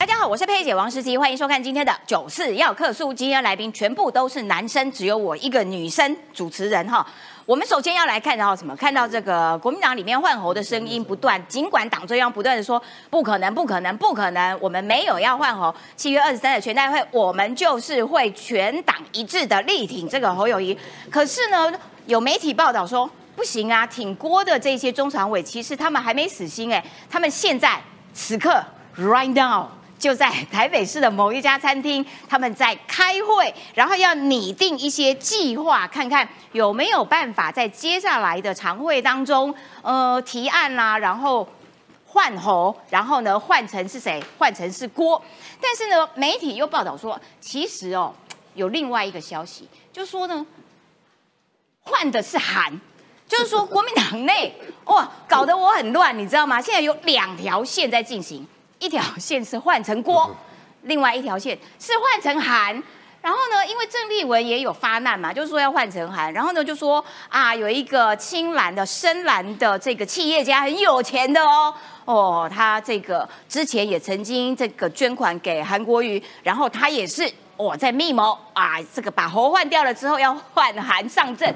[0.00, 3.12] 大家好，我是佩姐王诗琪，欢迎收看今天的九四要客诉。
[3.12, 7.04] 今天来宾全部都是男生，只有我一个女生主持人哈。
[7.44, 8.76] 我们首先要来看到什么？
[8.76, 12.80] 看到这个国民党里面换候的声音不断，尽管党中央不断的说
[13.10, 15.74] 不可能、不可能、不可能，我们没有要换候。
[15.96, 20.78] 七月二十三的全代会，我们就是会全党一致的力挺这个侯友谊。
[21.10, 21.72] 可是呢，
[22.06, 27.82] 有媒体报道说不行啊，挺郭的这些中常委，其实他们还没死心哎，他们现在
[28.14, 28.64] 此刻
[28.96, 29.66] right now。
[29.98, 39.52] 就在台北市的某一家餐厅，他们在开会，然后要拟定一些计划，看看有没有办法在接下来的常会当中，
[39.82, 41.48] 呃，提案啦，然后
[42.06, 44.22] 换侯，然后呢换成是谁？
[44.38, 45.20] 换成是郭。
[45.60, 48.14] 但是呢，媒体又报道说，其实哦，
[48.54, 50.46] 有另外一个消息，就说呢，
[51.82, 52.80] 换的是韩，
[53.26, 54.54] 就是说国民党内
[54.84, 56.62] 哇，搞得我很乱，你知道吗？
[56.62, 58.46] 现在有两条线在进行。
[58.78, 60.34] 一条线是换成郭，
[60.82, 62.82] 另外一条线是换成韩。
[63.20, 66.32] 然后呢，因为郑丽文也有发难嘛，就是说要换成韩。
[66.32, 81.52] 然后呢，就说啊，有一个青蓝的、深蓝的这个企业家很有钱的哦，哦，他这个之前也曾经这个捐款给韩国瑜，然后他也是哦在密谋啊，这个把侯换掉了之后要换韩上阵。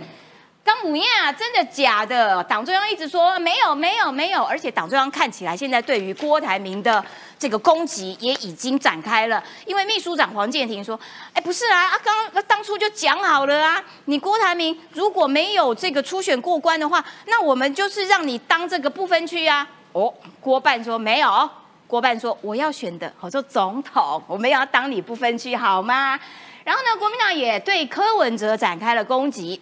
[0.65, 2.43] 刚母亚真的假的？
[2.45, 7.05] 党中央一直说没有没有没有，而且党中央看起来现在对于郭台铭的
[7.37, 9.43] 这个攻击也已经展开了。
[9.67, 10.99] 因为秘书长黄建庭说
[11.35, 21.51] ：“哎，不是啊，啊刚当初就讲好了啊，你郭台铭如果没有这个初选过关的话，那我们就是让你当这个不分区啊。”哦，郭办说没有，
[21.89, 26.19] 郭办说我要选的，我说总统，我们要当你不分区好吗？
[26.63, 29.61] 然后呢，国民党也对柯文哲展开了攻击。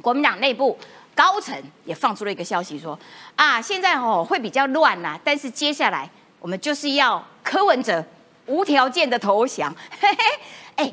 [0.00, 0.78] 国民党内部
[1.14, 1.54] 高层
[1.84, 2.98] 也放出了一个消息，说
[3.36, 6.08] 啊，现在哦会比较乱呐，但是接下来
[6.40, 8.02] 我们就是要柯文哲
[8.46, 9.72] 无条件的投降。
[10.00, 10.24] 嘿嘿，
[10.76, 10.92] 哎，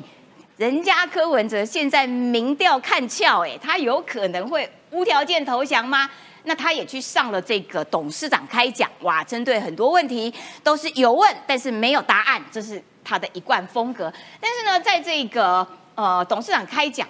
[0.58, 6.08] 人家柯文哲现在民调看俏，哎，他有可能会无条件投降吗？
[6.44, 14.12] 那他也去上了这个董事长开讲，哇，针对很多问题都是有问，但是没有答案，这是他的一贯风格。
[14.40, 17.08] 但是呢，在这个呃董事长开讲。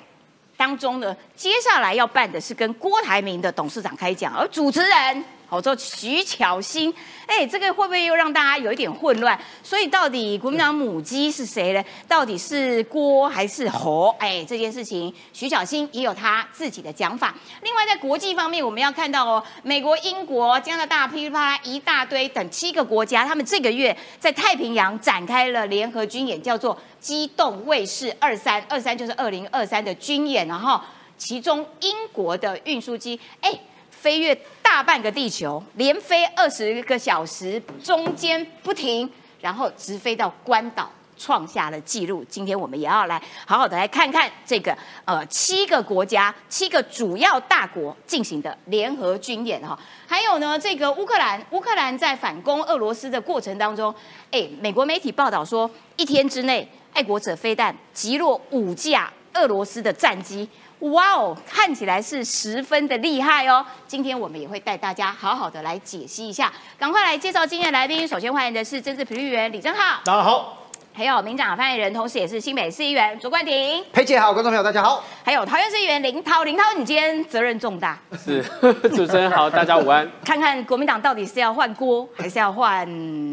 [0.60, 5.24] 当中呢，接下来要办的是跟郭台铭的董事长开讲，而主持人。
[5.50, 6.94] 我说徐巧芯，
[7.26, 9.38] 哎，这个会不会又让大家有一点混乱？
[9.64, 11.84] 所以到底国民党母鸡是谁呢？
[12.06, 14.14] 到底是郭还是侯？
[14.20, 17.34] 哎，这件事情徐巧芯也有他自己的讲法。
[17.62, 30.46] 另外在国际方面，我们要看到哦，美国、英国、加拿大噼里啪一大堆等七个国家，他们这个月在太平洋展开了联合军演，叫做机动卫士二三二三，就是二零二三的军演。
[30.46, 30.80] 然后
[31.18, 33.52] 其中英国的运输机，哎。
[34.00, 39.06] 飞越大半个地球，连飞二十个小时，中间不停，
[39.42, 42.24] 然后直飞到关岛，创下了纪录。
[42.26, 44.74] 今天我们也要来好好的来看看这个
[45.04, 49.78] 呃七个国家、七个主要大国进行的联合军演哈。
[50.06, 53.94] 还有呢，这个乌克兰，乌克兰在反攻俄罗斯的过程当中，
[54.30, 60.48] 哎，美国媒体报道说，一天之内，爱国者飞弹击落五架俄罗斯的战机。
[60.80, 63.64] 哇哦，看起来是十分的厉害哦！
[63.86, 66.50] 今天我们也会带大家好好的来解析一下。
[66.78, 70.59] 赶快来介绍今天的来宾，首先欢迎的是政治评论员李正浩，大家好；
[70.92, 78.42] 还有民长发言人，同时也是新北市议员卓冠廷，佩姐好，观众朋友大家好；还有桃园市议员林涛，林涛你今天责任重大，是
[78.90, 80.06] 主持人好，大家午安。
[80.24, 82.86] 看看国民党到底是要换锅还是要换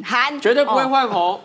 [0.06, 0.40] 韩？
[0.40, 1.40] 绝对不会换红，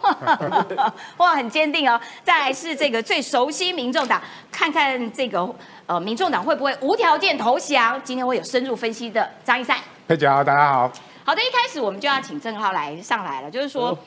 [1.17, 1.99] 哇，很坚定哦。
[2.23, 4.21] 再来是这个最熟悉民众党，
[4.51, 5.49] 看看这个。
[5.87, 8.01] 呃，民众党会不会无条件投降？
[8.05, 9.77] 今天会有深入分析的张一山。
[10.07, 10.91] 佩姐好，大家好。
[11.25, 13.99] 好的，一开始我们就要请郑浩来上来了，就是说，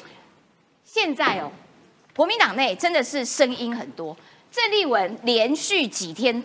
[0.85, 1.51] 现在哦，
[2.15, 4.15] 国民党内真的是声音很多。
[4.49, 6.41] 郑丽文连续几天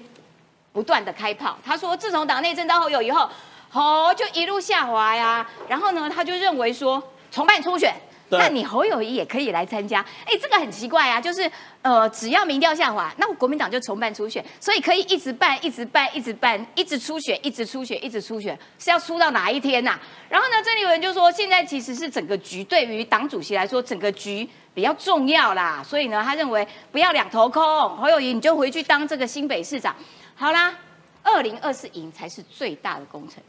[0.73, 3.31] 不断的开炮，他说自从党内政到后有以后，
[3.73, 5.49] 哦，就一路下滑呀。
[5.69, 7.01] 然后呢，他就认为说
[7.31, 7.95] 重办初选。
[8.33, 11.51] 那你侯友谊也可以来参加，哎，这个很奇怪啊，就是
[11.83, 19.99] 呃，只要民调下滑，那国民党就重办初选，所以可以一直办，一直办，一直办，一直初选，一直初选，一直初选，是要出到哪一天呐？
[20.29, 24.49] 然后呢，郑丽文就说，现在其实是整个局对于党主席来说，整个局
[24.81, 27.63] 比较重要啦，所以呢，他认为不要两头空，
[27.97, 29.95] 侯友谊你就回去当这个新北市长，
[30.35, 30.75] 好啦，
[31.23, 33.43] 二零二四赢才是最大的工程，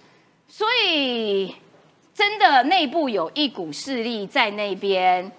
[0.47, 1.55] 所以。
[2.13, 5.31] 真的内部有一股势力在那边，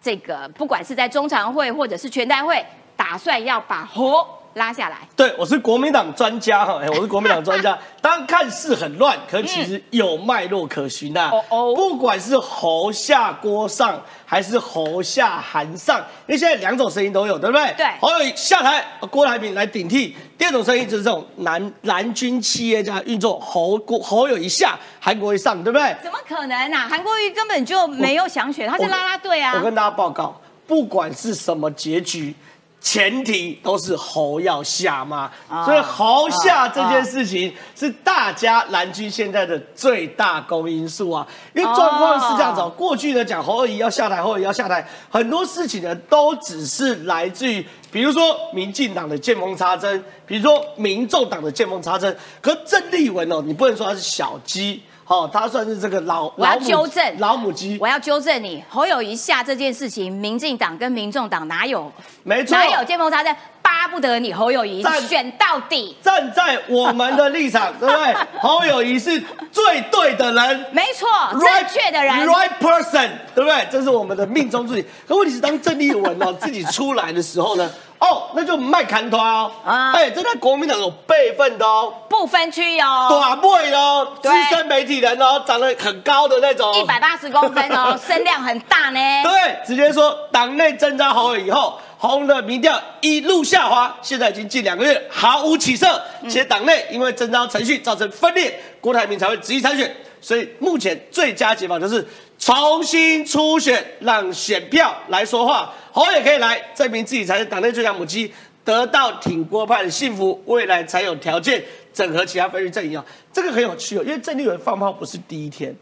[0.00, 2.64] 这个不管是在中常会或者是全代会，
[2.96, 4.98] 打算要把侯拉下来。
[5.16, 7.78] 对，我是国民党专家哈， 哎，我是国民党专家。
[8.00, 11.30] 当看似很乱，可其实有脉络可循呐。
[11.32, 17.74] 哦哦，不管是侯下郭上，还是侯下韩上，因为现在两种声音都有，对不对？
[17.76, 17.86] 对。
[18.00, 20.16] 侯友宜下台，郭台铭来顶替。
[20.36, 25.96] 第二种声音就是这种蓝蓝军企业家运作，侯郭侯友一下，韩国瑜上，对不对？
[26.02, 26.88] 怎么可能啊？
[26.88, 29.54] 韩国瑜根本就没有想选，他是拉拉队啊。
[29.56, 32.34] 我跟大家报告，不管是什么结局。
[32.82, 35.30] 前提都是侯要下吗？
[35.64, 41.26] 所以侯下这件事情是大家蓝军现在的最大公因素啊。
[41.54, 52.14] 因为状况是这样子，过去呢讲侯二姨要下台，侯二姨要下台，很多事情呢都只是来自于，比如说民进党的见缝插针，比如说民众党的见缝插针。
[52.40, 54.82] 可郑丽文哦，你不能说他是小鸡。
[55.06, 61.90] 哦，他算是这个老，我要纠正老母鸡，我要纠正你，侯友谊下这件事情，民进党跟民众党哪有？
[62.22, 63.34] 没错，哪有见缝插针？
[63.60, 65.96] 巴不得你侯友谊选到底。
[66.02, 68.14] 站在我们的立场，对不对？
[68.40, 73.66] 侯友谊是最对的人，没错，正确的人，right person，对不对？
[73.70, 74.84] 这是我们的命中注定。
[75.06, 77.70] 可问题是，当郑丽文哦自己出来的时候呢？
[78.02, 88.98] 哦，那就卖砍团哦，哎，这在国民党有辈分的哦，不分区哦，短妹哦，资深媒体人哦，长得很高的那种，一百八十公分哦， 声量很大呢。
[89.22, 102.04] 对，直接说党内征召好了以后，红的民调一路下滑，现在已经近两个月毫无起色，且党内因为征召程序造成分裂，郭台铭才会执意参选，所以目前最佳解法就是
[102.42, 105.72] 重新初选，让选票来说话。
[105.92, 108.34] 侯也可以来证明自己才是党内最强母鸡，
[108.64, 111.62] 得到挺郭派的幸福，未来才有条件
[111.94, 113.04] 整合其他分区阵营啊！
[113.32, 115.72] 这个很有趣哦，因为郑丽文放炮不是第一天，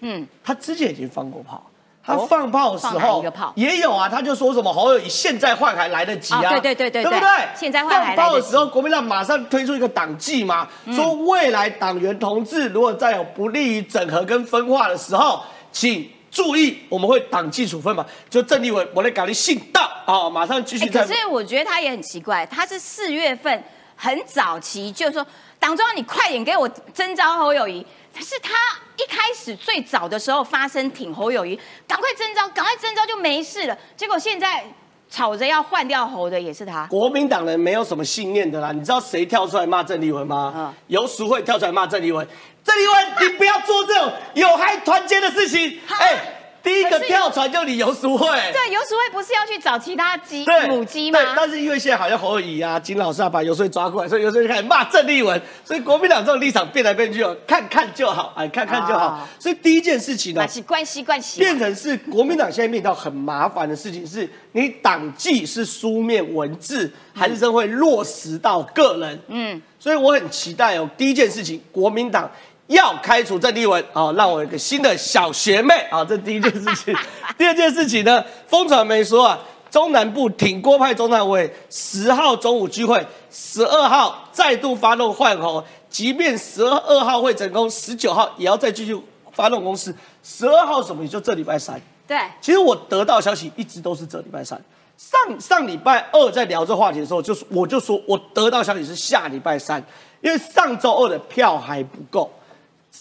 [0.00, 1.62] 嗯，他之前已经放过炮，
[2.02, 3.22] 他放炮的时候
[3.54, 7.28] 也有啊，他就说什么侯友宜现在换还来得及啊，对对对对，对不对？
[7.54, 16.10] 现在换放炮的时候，国民党马上推出一个党纪嘛，说未来党员同志如果再有不利于整合跟分化的时候，请。
[16.30, 18.06] 注意，我们会党纪处分嘛？
[18.28, 20.30] 就郑立文，我来搞你信道啊！
[20.30, 20.88] 马上继续。
[20.88, 23.60] 可是我觉得他也很奇怪，他是四月份
[23.96, 25.26] 很早期，就是说
[25.58, 27.84] 党中央你快点给我征召侯友谊，
[28.20, 28.52] 是他
[28.96, 31.58] 一开始最早的时候发声挺侯友谊，
[31.88, 33.76] 赶快征召，赶快征召就没事了。
[33.96, 34.64] 结果现在
[35.10, 36.86] 吵着要换掉侯的也是他。
[36.86, 40.52] 国民党人没有什么信念的啦，你知道谁跳出来骂郑丽文吗？
[40.56, 42.24] 嗯，游淑慧跳出来骂郑丽文。
[42.64, 45.78] 郑立文，你不要做这种有害团结的事情。
[45.88, 48.26] 哎，第一个跳船就你游淑慧。
[48.28, 51.18] 对，游淑慧不是要去找其他鸡母鸡吗？
[51.18, 55.40] 对，但是因为现在好像侯友谊啊、金老师啊把游淑慧抓过来，所以游淑慧开始骂郑立文。
[55.64, 59.26] 所以国民党这种立场变来变去哦，看看就好，哎，看看就好。
[59.38, 69.18] 所以第一件事情呢，关系关系变成是国民党现在面到很麻烦的事情，是你党纪是书面文字，还是真会落实到个人？
[69.28, 70.88] 嗯，所以我很期待哦。
[70.98, 72.30] 第一件事情，国民党。
[72.70, 76.96] 要开除郑丽文啊，让我有个新的小学妹啊，这第一件事情。
[77.36, 79.38] 第二件事情呢，风传媒说啊，
[79.68, 88.96] 中南部挺郭派中南委十号中午聚会，十二号再度发动换候，即便十二号会成功，十九号也要再继续
[89.32, 89.92] 发动攻势。
[90.22, 91.02] 十二号什么？
[91.02, 91.80] 也就这礼拜三。
[92.06, 94.60] 对，其实我得到消息一直都是这礼拜三。
[94.96, 99.82] 上上礼拜二在聊这话题的时候，就是我就说我得到消息是下礼拜三，
[100.20, 102.30] 因为上周二的票还不够。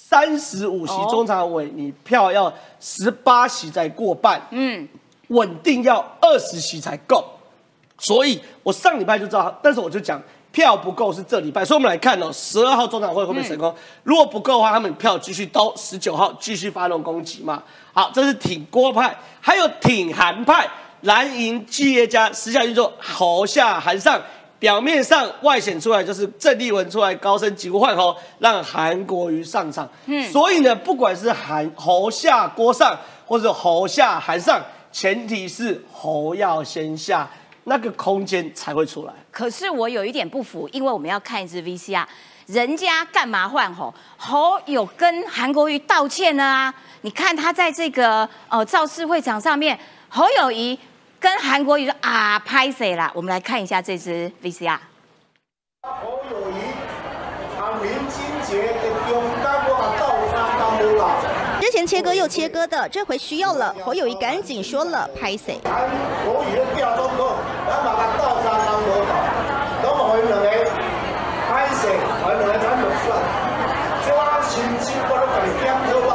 [0.10, 4.88] 三十五席中常委，你票要十八席才过半，嗯，
[5.28, 7.24] 稳定要二十席才够。
[8.00, 10.20] 所以我上礼拜就知道，但是我就讲
[10.52, 13.72] 票不够是这礼拜，所以我们来看哦，十二号中常会会不会成功？
[14.02, 17.62] 如果不够的话，他们票继续兜十九号继续发动攻击嘛。
[17.94, 20.68] 好，这是挺郭派，还有挺韩派，
[21.02, 24.20] 蓝营企业家私下运作，侯下韩上。
[24.60, 29.90] 表面上外显出来就是郑丽文出来高声疾呼换侯，让韩国瑜上场。
[30.06, 34.62] 嗯，所以呢，不管是韩侯下郭上，或者侯下韩上，
[34.92, 37.26] 前提是侯要先下，
[37.64, 39.14] 那个空间才会出来。
[39.32, 42.06] 可是我有一点不服，因为我们要看一支 VCR，
[42.48, 43.94] 人家干嘛换侯？
[44.18, 46.74] 侯有跟韩国瑜道歉呢啊？
[47.02, 50.78] 你看他在这个呃造势会场上面，侯友谊。
[51.20, 53.12] 跟韩国瑜说啊，拍谁啦？
[53.14, 54.78] 我们来看一下这支 VCR。
[55.84, 56.54] 侯友谊，
[57.58, 61.12] 长明金节的勇敢，我把倒插当舞蹈。
[61.60, 63.76] 之前切割又切割的，这回需要了。
[63.84, 65.60] 侯友谊赶紧说了，拍谁？
[65.66, 65.90] 韩
[66.24, 67.36] 国瑜的调中后，
[67.68, 69.12] 咱把它倒插当舞蹈。
[69.84, 70.48] 那么回两个
[71.50, 72.00] 拍谁？
[72.24, 73.20] 回两个咱就算。
[74.08, 76.09] 这我心情我都给你点头，我感觉。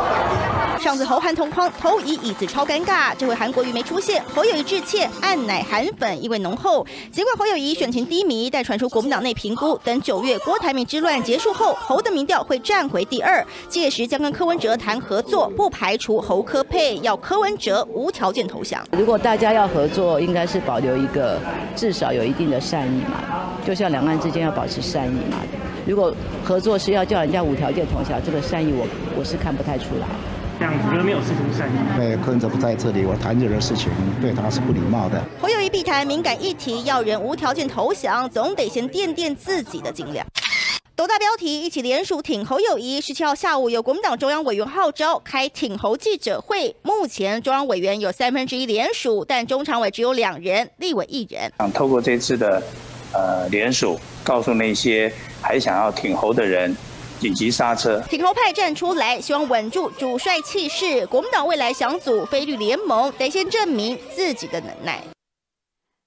[0.84, 6.86] 上次侯韩同框投移椅子超尴尬，这回韩国瑜没出现，侯友谊致歉，按奶韩粉意味浓厚。
[7.10, 18.86] 尽管侯友谊选情低迷，但传出国民党内评估，等九月郭台铭之乱结束后，侯的民调会站回第二，届时将跟柯文哲谈合作，不排除侯柯配，要柯文哲无条件投降。
[18.92, 21.40] 如果大家要合作，应该是保留一个
[21.74, 25.38] 至少有一定的善意嘛，就像两岸之间要保持善意嘛。
[25.86, 26.14] 如果
[26.44, 28.86] 合作是要叫人家无条件投降，这个善意我
[29.18, 30.06] 我是看不太出来。
[30.64, 31.72] 这样子没有事情善意。
[31.94, 35.22] 对，柯文哲不在这里，我谈这个事情对他是不礼貌的。
[35.38, 40.26] 侯友谊避谈敏感议题，要人无条件投降，总得先垫垫自己的斤两。
[40.96, 42.98] 斗大标题，一起联署挺侯友谊。
[42.98, 46.74] 十七号下午，有国民党中央委员号召开挺侯记者会。
[46.80, 51.52] 目前中央委员有三分之一联署，但中常委只有两人，立委一人。
[51.58, 52.62] 想透过这次的
[53.12, 56.74] 呃联署，告诉那些还想要挺侯的人，
[57.20, 58.00] 紧急刹车。
[58.08, 61.06] 挺侯派站出来，希望稳住主帅气势。
[61.06, 65.00] 国民党未来想组菲律联盟，得先证明自己的能耐。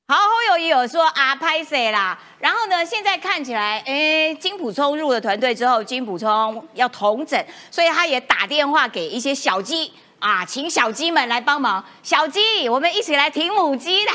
[0.10, 2.18] 好，侯友也有说啊，拍谁啦？
[2.40, 11.84] 然后呢，现在看起来，哎，金普聪入了团队之后，金普聪要统整，所以他也打电话给一些小鸡啊，请小鸡们来帮忙。
[12.04, 14.12] 小鸡，我们一起来挺母鸡的。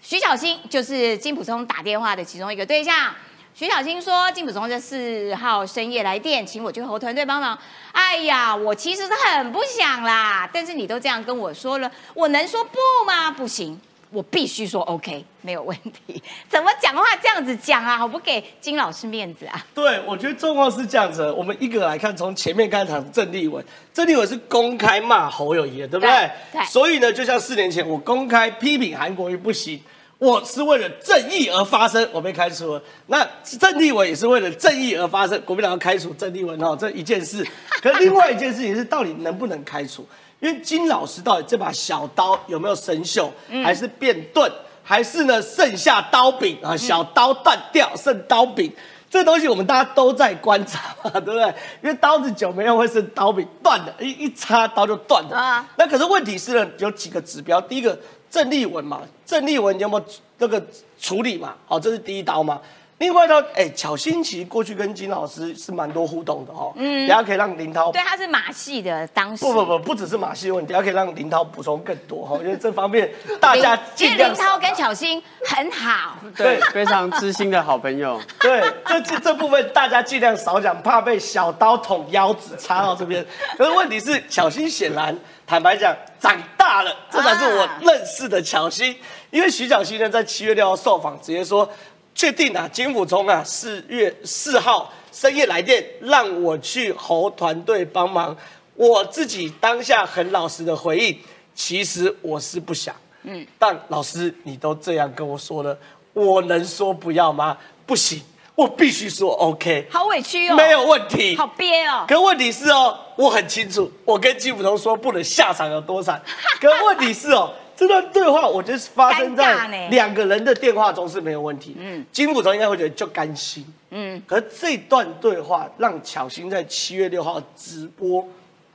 [0.00, 3.14] 徐小新就是金普聪打电话的其中一个对象。
[3.54, 7.58] 徐小青说，金普聪在四号深夜来电，请我去侯团队帮忙。
[7.92, 13.30] 哎呀，我其实是很不想啦，但是你都这样跟我说了，我能说不吗？
[13.30, 13.78] 不行。
[14.12, 16.20] 我必须说 OK，没有问题。
[16.48, 18.02] 怎么讲话这样子讲啊？
[18.02, 19.64] 我不给金老师面子啊？
[19.72, 21.30] 对，我觉得状况是这样子。
[21.30, 23.64] 我们一个来看，从前面开场，郑丽文，
[23.94, 26.28] 郑丽文是公开骂侯友谊，对不对？
[26.50, 26.60] 对。
[26.64, 29.80] 所以呢，就像四年前我公开批评韩国瑜不行，
[30.20, 32.82] 我是为了正义而发声，我被开除了。
[33.06, 33.26] 那
[33.58, 37.42] 郑立文也是为了正义而发声，国民党要开除郑立文哦，这一件事。
[37.80, 40.06] 可另外一件事情是，到底能不能开除？
[40.38, 43.30] 因为金老师到底这把小刀有没有生锈，
[43.64, 46.76] 还是变钝，还是呢剩下刀柄啊？
[46.76, 48.70] 小刀断掉剩刀柄，
[49.08, 51.46] 这东西我们大家都在观察嘛，对不对？
[51.82, 55.66] 因为刀子久没用会剩刀柄断的，一一插刀就断的啊。
[55.76, 57.98] 那可是问题是呢，有几个指标，第一个
[58.30, 60.04] 郑丽文嘛，郑丽文有没有
[60.38, 60.64] 那个
[61.00, 61.56] 处理嘛？
[61.66, 62.60] 好，这是第一刀嘛。
[63.00, 66.70] 另外呢，哎，巧心其实过去跟金老师是蛮多互动的哦。
[66.76, 67.90] 嗯，等下可以让林涛。
[67.90, 69.42] 对，他是马戏的当时。
[69.42, 74.28] 不不不，不只是马戏问题，等下可以让林涛补充更多哈， 因为这方面大家尽量。
[74.28, 78.20] 林涛跟巧心很好，对，非常知心的好朋友。
[78.38, 83.24] 对，这这这部分大家尽量少讲，怕被小刀捅腰子插到这边。
[83.56, 88.94] 可是问题是，巧心显然坦白讲长大了，这才是我认识的巧心。
[89.30, 91.66] 因为徐巧心呢，在七月六号受访，直接说。
[92.14, 98.36] 确定啊，金辅聪啊，四月四号深夜来电让我去侯团队帮忙。
[98.74, 101.18] 我自己当下很老实的回应，
[101.54, 102.94] 其实我是不想。
[103.24, 105.78] 嗯，但老师你都这样跟我说了，
[106.14, 107.56] 我能说不要吗？
[107.84, 108.22] 不行，
[108.54, 109.86] 我必须说 OK。
[109.90, 111.36] 好委屈哦，没有问题。
[111.36, 112.06] 好憋哦。
[112.08, 116.22] 可问题是哦，我很清楚，我跟金辅聪说不能下场有多惨。
[116.60, 117.52] 可问题是哦。
[117.80, 121.74] 这段对话，我觉得发生在两个人的电话中是没有问题。
[121.78, 123.64] 嗯，金辅聪应该会觉得就甘心。
[123.88, 128.22] 嗯，可是这段对话让巧心在七月六号直播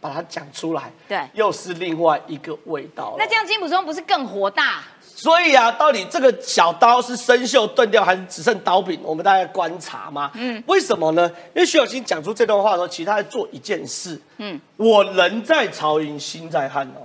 [0.02, 3.14] 把它讲出来，对，又是另外一个味道。
[3.20, 4.82] 那这样金辅聪不是更火大？
[5.16, 9.00] 所以啊，到底这个小刀是生锈断掉，还是只剩刀柄？
[9.04, 10.32] 我们大家观察嘛。
[10.34, 11.32] 嗯，为什么呢？
[11.54, 14.20] 因为徐小新讲出这段话的时候，其实他在做一件事。
[14.38, 17.05] 嗯，我人在曹营心在汉哦。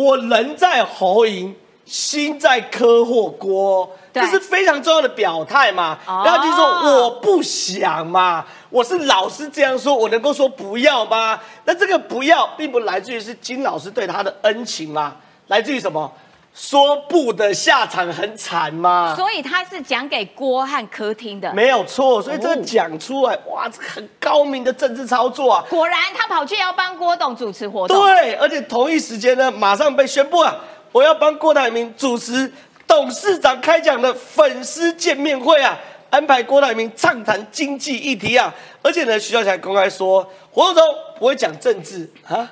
[0.00, 1.54] 我人在侯营，
[1.84, 5.98] 心在科霍锅，这是非常重要的表态嘛。
[6.06, 11.38] 然后就说我不想嘛，我是老师这样说，我能够说不要吗？
[11.66, 15.16] 那这个不要，并不来自于是金老师对他的恩情嘛，
[15.48, 16.10] 来自于什么？
[16.54, 19.14] 说不的下场很惨嘛。
[19.16, 22.20] 所以他是讲给郭和柯听的，没有错。
[22.20, 25.64] 所以这讲出来，哇，这很高明的政治操作啊。
[25.70, 27.96] 果然，他跑去要帮郭董主持活动。
[27.98, 30.56] 对，而且同一时间呢，马上被宣布啊，
[30.92, 32.52] 我要帮郭台铭主持
[32.86, 35.78] 董事长开讲的粉丝见面会啊，
[36.10, 38.52] 安排郭台铭畅谈经济议题啊。
[38.82, 40.84] 而且呢，徐小强公开说，活动中
[41.18, 42.50] 不会讲政治啊。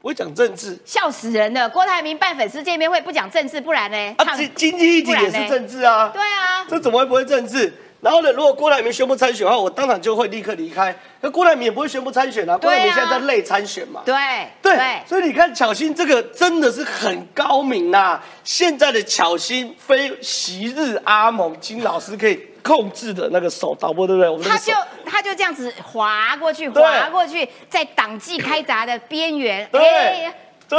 [0.00, 1.68] 不会讲政治，笑死人了。
[1.68, 4.14] 郭台铭办粉丝见面会不讲政治，不然呢？
[4.16, 6.10] 啊，经经济议题也是政治啊。
[6.12, 7.70] 对啊，这怎么会不会政治？
[8.00, 10.96] 然后呢，如果郭台铭宣布参选的话，我当场就会立刻离开。
[11.20, 12.56] 那郭台铭也不会宣布参选啊。
[12.56, 14.00] 郭台铭现在在累参选嘛。
[14.06, 14.14] 对
[14.62, 18.18] 对，所以你看巧心这个真的是很高明呐。
[18.42, 24.28] 现在的巧心非昔日阿蒙金老师可以控制的那个手导播，对不对？
[24.28, 24.72] 我们他就
[25.04, 30.34] 他就这样子滑过去，滑过去，在党纪开闸的边缘，对哎，
[30.68, 30.78] 对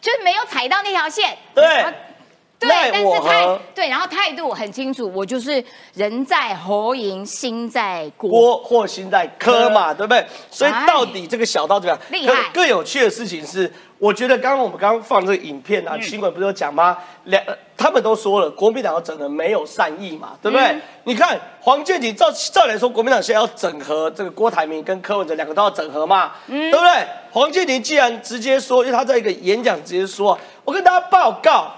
[0.00, 1.36] 就是没有踩到那条线。
[1.54, 1.84] 对
[2.58, 5.62] 对，但是态对，然后态度很清楚，我就是
[5.94, 8.30] 人在侯营，心在国。
[8.30, 10.24] 锅或心在科嘛，对不对？
[10.48, 12.00] 所以哎到底这个小刀怎么样？
[12.12, 13.68] 厉害更更有趣的事情是，
[13.98, 16.96] 我觉得刚刚我们刚刚放这个影片嗯啊，新闻不是有讲吗？
[17.24, 20.66] 两呃他们都说了，国民党要整合没有善意嘛，对不对？
[20.68, 27.06] 嗯你看黄建庭照照理来说，国民党现在要整合这个郭台铭跟柯文哲两个都要整合嘛，嗯对不对？
[27.32, 31.72] 黄建庭既然直接说，因为他在一个演讲直接说，我跟大家报告。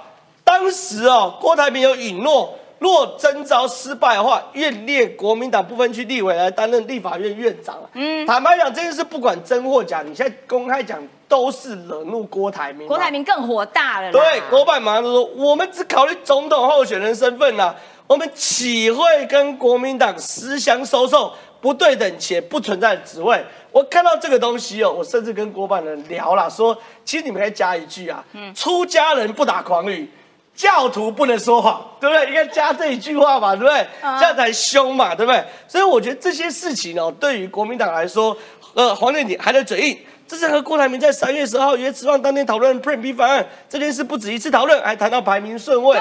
[0.46, 2.52] 当时哦，郭台铭有允诺，
[2.84, 7.76] 若征召失败的话，愿列国民党不分区立委来担任立法院院长。
[7.94, 12.86] 嗯，坦白讲，这件事不管真或假，你现在公开讲都是惹怒郭台铭。
[12.86, 14.12] 郭台铭更火大了啦。
[14.12, 17.74] 对，郭办马上就说，我们只考虑总统候选人身份啦、
[18.06, 23.42] 我们岂会跟国民党私相收受不对等且不存在的职位？
[23.72, 30.06] 我看到这个东西哦，我甚至跟郭办人聊了，说，其实你们可以加一句啊，嗯出家人不打诳语。
[30.54, 32.26] 教徒不能说谎，对不对？
[32.28, 33.87] 应该加这一句话嘛，对不对？
[34.02, 35.44] 嗯这样才凶嘛，对不对？
[35.66, 38.37] 所以我觉得这些事情哦，对于国民党来说，
[38.75, 45.99] 呃，黄建庭还在嘴硬，这是和郭台铭在三月十号约吃饭当天讨论 Plan B 方案这件事不止一次讨论，还谈到排名顺位。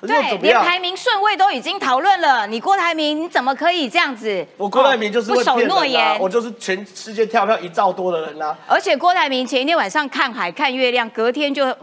[0.00, 0.38] 对对？
[0.38, 4.46] 连排名顺位都已经讨论了，你郭台铭你怎么可以这样子？
[4.58, 8.54] 我郭台铭就是哦不守诺言我就是全世界跳票一兆多的人啊。
[8.66, 11.74] 而且郭台铭前一天晚上看海看月亮，隔天就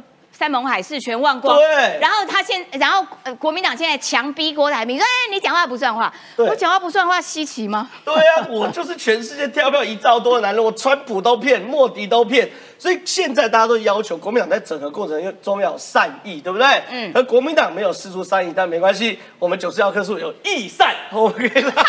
[0.41, 1.55] 山盟海誓全忘光。
[1.55, 7.87] 对然后他现，然后呃，国民党现在强逼郭台铭说：“哎，你讲话不算话。”我讲话不算话，稀奇吗？
[8.03, 16.65] 对啊， 我就是全世界跳票一兆多的男人，我川普都骗，莫迪都骗，所以现在大家都要求国民党在整个过程中要有善意，对不对？
[16.89, 17.11] 嗯嗯。
[17.13, 21.85] 而国民党没有施出善意，但没关系，我们九四幺棵树有义善，我们可以让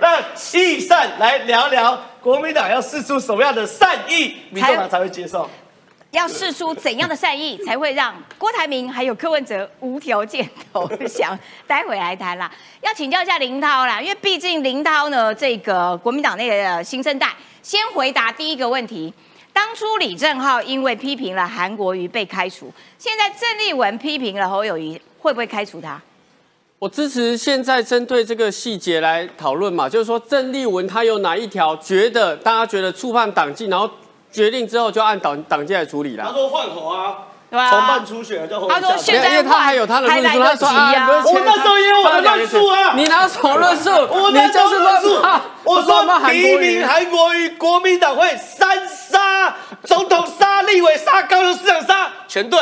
[0.00, 0.22] 让
[0.54, 5.50] 义善来聊聊国民党要施出什么样的善意，民众党才会接受。
[6.12, 11.36] 要试出怎样的善意，才会让郭台铭还有柯文哲无条件投降？
[11.66, 12.50] 待会来谈啦。
[12.82, 19.12] 要请教一下林涛啦，因为毕竟林涛呢，这个国民党内的新生代，先回答第一个问题。
[19.54, 26.00] 当初李正浩因为批评了韩国瑜被开除，现在郑丽文批评了侯友谊，会不会开除他？
[26.78, 33.88] 我支持现在针对这个细节来讨论嘛，就是说郑丽文他有哪一条觉得大家觉得触犯党纪，然后
[34.32, 36.24] 决定之后就按党党纪来处理啦。
[36.26, 37.18] 他说换头啊，
[37.50, 42.94] 对吧重办初选叫侯他说友宜现在因为他还有他的论述，他说及啊我那时候也有我的论述啊。
[42.96, 43.90] 你哪有什么论述？
[43.90, 46.86] 我你就是乱骂，我说第一名。
[46.88, 52.58] 韩国瑜，国民党会三杀，总统杀，立委杀，高雄市长杀，全对。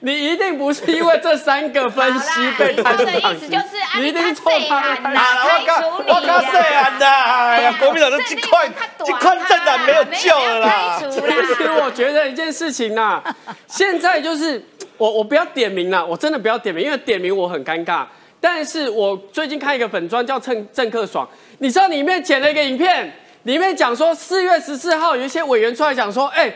[0.00, 11.00] 你一定不是因为这三个分析被开除好啦党籍你说的意思就是啊你一定是错你看判谁啊啊，我刚我刚说完的，哎呀，国民党的这块这块政党没有救了啦。
[11.10, 13.22] 其实我觉得一件事情呐，
[13.68, 14.62] 现在就是
[14.98, 18.04] 我我不要点名了，我真的不要点名，因为点名我很尴尬。
[18.40, 21.26] 但是我最近看一个粉砖叫郑郑克爽，
[21.60, 23.10] 你知道里面剪了一个影片，
[23.44, 26.52] 里面讲说四月十四号有一些委员出来讲说，哎、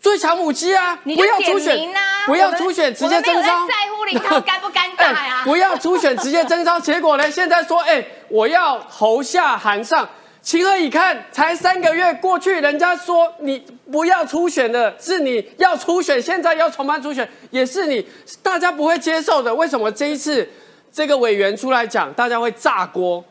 [0.00, 3.42] 最强母鸡啊，你就点不要初选名啊，不要我们初选，直接征召。
[3.42, 5.42] 在在乎林涛尴不尴尬呀？
[5.44, 7.30] 不要初选直接征召，结果呢？
[7.30, 10.08] 现在说，哎、我要侯下韩上，
[10.40, 11.24] 情何以堪？
[11.32, 13.58] 才三个月过去，人家说你
[13.90, 18.06] 不要初选的，是你要初选，现在要重办初选，也是你，
[18.42, 19.52] 大家不会接受的。
[19.52, 20.48] 为什么这一次
[20.92, 23.24] 这个委员出来讲，大家会炸锅？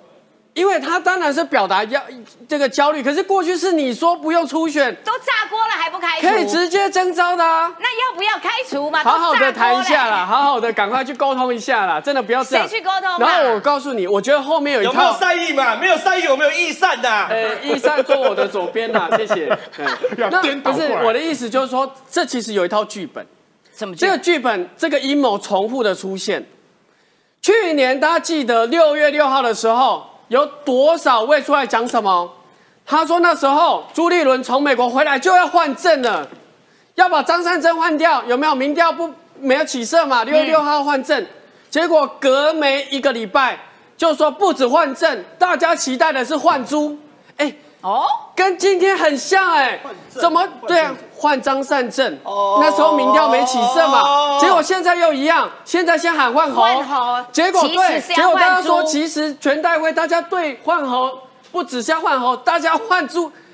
[0.57, 2.01] 因为他当然是表达要
[2.49, 6.27] 这个焦虑，可是过去是你说不用初选，都炸锅了还不开除？
[6.27, 7.71] 可以直接征召的啊。
[7.79, 9.03] 那要不要开除嘛？
[9.03, 12.67] 好好的谈一下了啦，好好的赶快去沟通一下啦，真的不要这样。
[12.67, 15.75] 谁去沟通嘛然后我告诉你，我觉得后面有一有没有套，善意嘛？
[15.75, 17.07] 没有善意，有没有义善的？
[17.27, 19.55] 呃，义善坐我的左边呐， 谢谢。
[19.77, 19.87] 嗯
[20.31, 23.23] 那不是我的意思，就是说，这其实有一套剧本，
[23.75, 26.43] 什么剧这个剧本这个阴谋重复的出现。
[27.43, 32.33] 去年大家记得六月六号的时候，有多少位出来讲什么？
[32.85, 36.27] 他说那时候朱立伦从美国回来就要换证了，
[36.95, 38.55] 要把张善珍换掉，有没有？
[38.55, 40.23] 民调不没有起色嘛？
[40.23, 41.25] 六月六号换证，
[41.69, 43.59] 结果隔没一个礼拜
[43.97, 46.97] 就说不止换证，大家期待的是换猪。
[47.35, 47.53] 哎，
[47.87, 49.79] 哦，跟今天很像哎、
[50.13, 50.45] 证怎么？
[50.67, 50.93] 对啊？
[51.15, 52.59] 换张善政，哦。
[52.61, 54.37] 那时候民调没起色嘛，哦。
[54.41, 57.23] 结果现在又一样，现在先喊换侯，换侯。
[57.31, 61.17] 结果对，结果大家说其实全代会大家对换侯
[61.49, 63.46] 不只是要换侯，大家换猪，哎。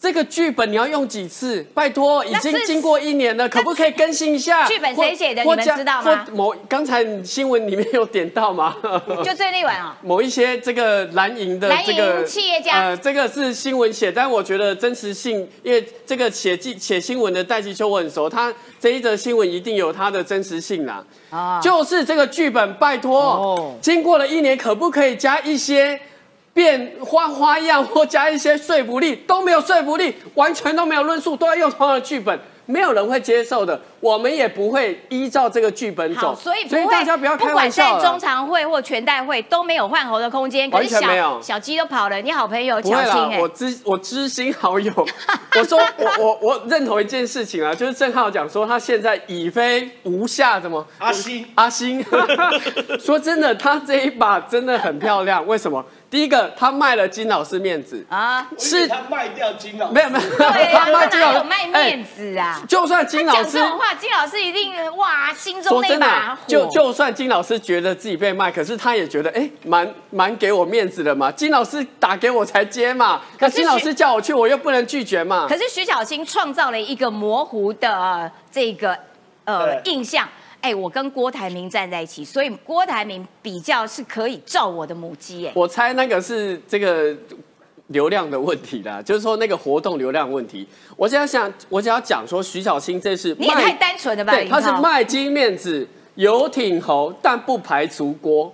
[0.00, 1.62] 这个剧本你要用几次？
[1.74, 4.66] 拜托，已经经过一年了，可不可以更新一下？
[4.66, 8.74] 剧本谁写的你们知道吗某刚才新闻里面有点到吗？
[9.22, 21.04] 就最那晚啊， 某一些这个蓝营的这个企业家呃，这个是新闻写，但我觉得真实性，因为这个写记写新闻的戴季秋我很熟，他这一则新闻一定有它的真实性啦。
[21.28, 26.00] 啊，就是这个剧本，拜托，哦经过了一年，可不可以加一些
[26.52, 29.14] 变花花样，或加一些说服力？
[29.16, 36.34] 都没有说服力，完全都没有论述，都要用同样的剧本，没有人会接受的，我们也不会依照这个剧本，走。
[36.34, 41.38] 所以所以，大家不要开不管在玩笑中常会或全代会都没有换猴的空间，可完是全没有。
[41.42, 44.92] 小小鸡都跑了，你好朋友乔不会啦欣，哎我，知我知心好友，
[45.58, 50.86] 我说我我我认同一件事情啊，就是郑浩讲说他现在已非无下，怎么？
[50.98, 51.46] 阿星。
[51.54, 52.02] 阿星，
[52.98, 55.84] 说真的，他这一把真的很漂亮，为什么？
[56.10, 59.92] 第一个，他卖了金老师面子，啊，是他卖掉金老师。
[59.94, 62.60] 没有没有， 他卖金老师有卖面哎子啊？
[62.68, 71.30] 就算金老师讲这种话，金老师一定哇，心中那把啊火，就就算金老师觉得自己被卖，可是他也觉得哎，蛮蛮给我面子的嘛。
[71.32, 75.60] 金老师打给我才接嘛，可金老徐师叫我去，我又不能拒绝嘛可。
[75.60, 78.96] 是徐小青创造了一个模糊的呃这个
[79.44, 80.26] 呃印象。
[80.62, 85.46] 哎，我跟郭台铭站在一起，所以郭台铭比较是可以照我的母鸡。
[85.46, 87.14] 哎，我猜那个是这个
[87.90, 90.66] 流量的问题啦，就是说那个活动流量问题。
[90.96, 94.32] 我现在想，我只要讲说徐小青这是你也太单纯了吧？
[94.32, 98.52] 对，他是卖金面子，游艇侯，但不排除锅。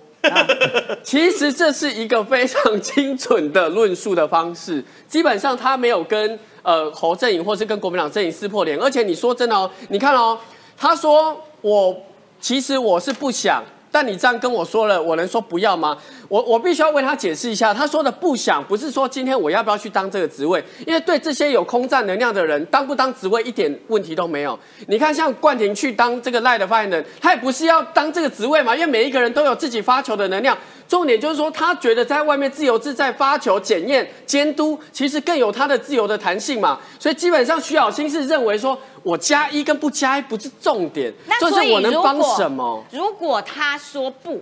[1.03, 10.37] 其实这是一个非常精准的论述的方式，基本上他没有跟呃侯阵营或是跟国民党阵营撕破脸，而且你说真的哦，你看哦，
[10.75, 11.95] 他说我
[12.41, 13.63] 其实我是不想。
[13.91, 15.97] 但你这样跟我说了，我能说不要吗？
[16.27, 24.57] 我我必须要为他解释一下，他说的不想不是说今天我要不要去当这个职位，因为对这些有空战能量的人，当不当职位一点问题都没有。
[24.87, 30.57] 你看像冠廷去当这个赖的发言人，他也不是要当这个职位嘛，因为每一个人都有自己发球的能量。
[30.87, 36.79] 重点就是说，他觉得在外面自由自在发球、检验、监督，其实更有他的自由的弹性嘛。
[36.99, 42.83] 所以基本上徐小新是认为说，我加一跟不加一不是重点，就是我能帮什么。
[42.91, 44.41] 如果他说不，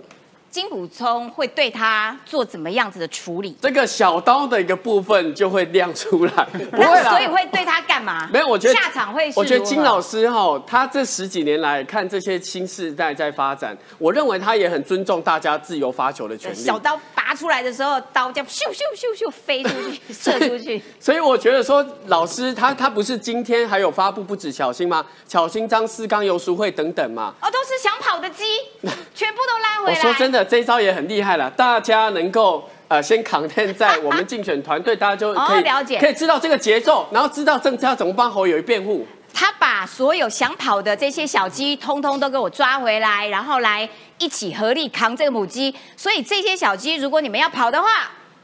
[0.56, 3.54] 金普聪会对他做怎么样子的处理？
[3.60, 6.32] 这个小刀的一个部分就会亮出来，
[6.72, 7.10] 不会那啦。
[7.10, 8.26] 所以会对他干嘛？
[8.32, 16.54] 没有，我觉得下场会我觉得金老师哈，他这十几年来看这些新世代在发展，我认为他也很尊重大家自由发球的权利。
[16.54, 20.82] 小刀拔出来的时候，刀就咻咻咻咻飞出去， 射出去。
[20.98, 25.04] 所以我觉得说，老师他他不是今天还有发布不止小新吗？
[25.28, 27.34] 小心、张思刚、游淑慧等等嘛。
[27.42, 28.44] 哦，都是想跑的鸡，
[29.14, 29.94] 全部都拉回我来。
[29.96, 32.68] 说真的，这一招也很厉害了，大家能够。
[32.88, 39.04] 呃，先 content 在我们竞选团队，大家就 可以、哦了解可以知道这个节奏，然后知道政策要怎么帮侯友谊辩护。
[39.34, 45.74] 他把所有想跑的这些小鸡，通通都给我抓回来，然后来一起合力扛这个母鸡。
[45.96, 47.88] 所以这些小鸡，如果你们要跑的话，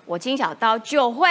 [0.06, 1.28] 我金小刀就会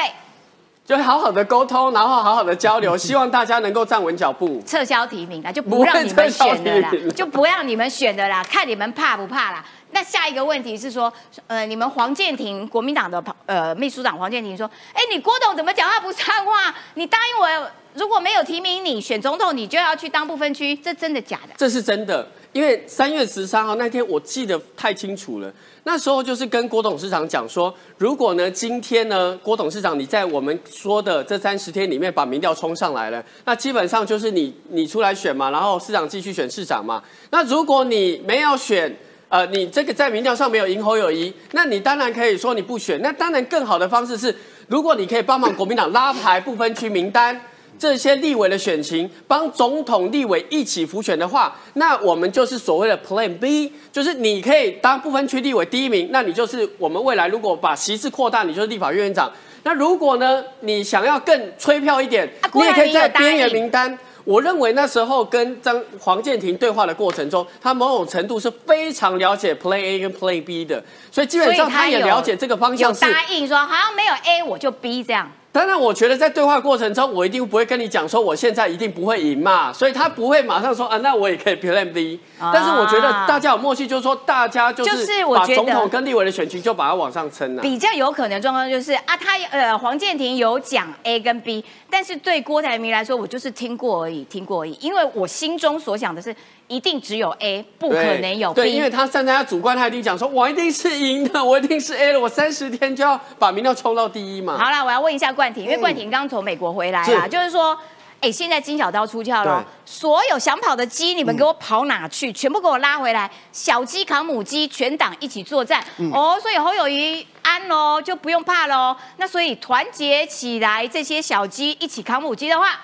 [0.85, 4.63] 就好好的沟通，然后好好的交流， 希望大家能够站稳脚步。
[4.65, 9.65] 撤销提名啦，就不让你们选的啦就不让你们选的啦，看你们怕不怕啦。
[9.91, 11.11] 那下一个问题是说，
[11.47, 16.73] 呃，你们黄建庭国民党的呃秘书长黄建庭说，哎，你郭董怎么讲话不算话？
[16.95, 21.53] 你答应我，如果没有提名你选总统，你就要去当不分区，这真的假的？
[21.57, 25.51] 这是真的，因为三月十三号那天我记得太清楚了。
[25.83, 37.01] 那时候就是跟郭董事长讲说，如果呢今天呢郭董事长你在我们说的这三十天里面把民调冲上来了，那基本上就是你你出来选嘛，然后市长继续选市长嘛。
[37.31, 38.95] 那如果你没有选，
[39.31, 43.01] 呃，你这个在民调上没有赢侯友谊，那你当然可以说你不选。
[43.01, 44.35] 那当然更好的方式是，
[44.67, 47.41] 如果你可以帮忙国民党拉排不分区名单。
[47.79, 59.31] 这些立委的选情，帮总统、立委一起浮选的话，那我们就是所谓的 Plan B，就是你可以当不分区立委第一名，那你就是我们未来如果把席次扩大，你就是立法院院长。
[59.63, 63.97] 那如果呢，你想要更吹票一点，啊你也可以在边缘名单。
[64.23, 75.31] 我认为那时候跟张黄建庭对话的过程中，他某种程度是非常了解 Play A 跟 Play B 的，所以基本上他也了解这个方向是答应说，好像没有 A 我就 B 这样。
[75.53, 82.17] 当然，我觉得在对话过程中，我一定不会跟你讲说我现在一定不会赢嘛，所以他不会马上说啊，那我也可以 Plan B。
[82.39, 87.61] 啊但是我觉得大家有默契，就是说大家就就是把总统跟立委的选情就把它往上撑了。
[87.61, 96.33] 比较有可能的状况就是啊，他呃黄建庭有讲 A 跟 B，但是对郭台铭来说，我就是听过而已，听过而已，因为我心中所想的是，
[96.67, 98.61] 一定只有 A，不可能有 B。
[98.61, 104.57] 对，因为他站在他主观，他一定讲说，我一定是赢的，我一定是 A 了，我三十天就要把民调冲到第一嘛。
[104.57, 107.77] 好了，我要问一下冠廷，因为冠廷刚从美国回来啊，就是说。
[108.21, 112.31] 哎，现在金小刀出鞘了，所有想跑的鸡，你们给我跑哪去？
[112.31, 115.83] 全部给我拉回来，小鸡扛母鸡，全党一起作战。
[116.13, 118.95] 哦，所以侯友谊安喽，就不用怕喽。
[119.17, 122.79] 那所以团结起来，这些小鸡一起扛母鸡的话，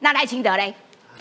[0.00, 0.74] 那赖清德嘞？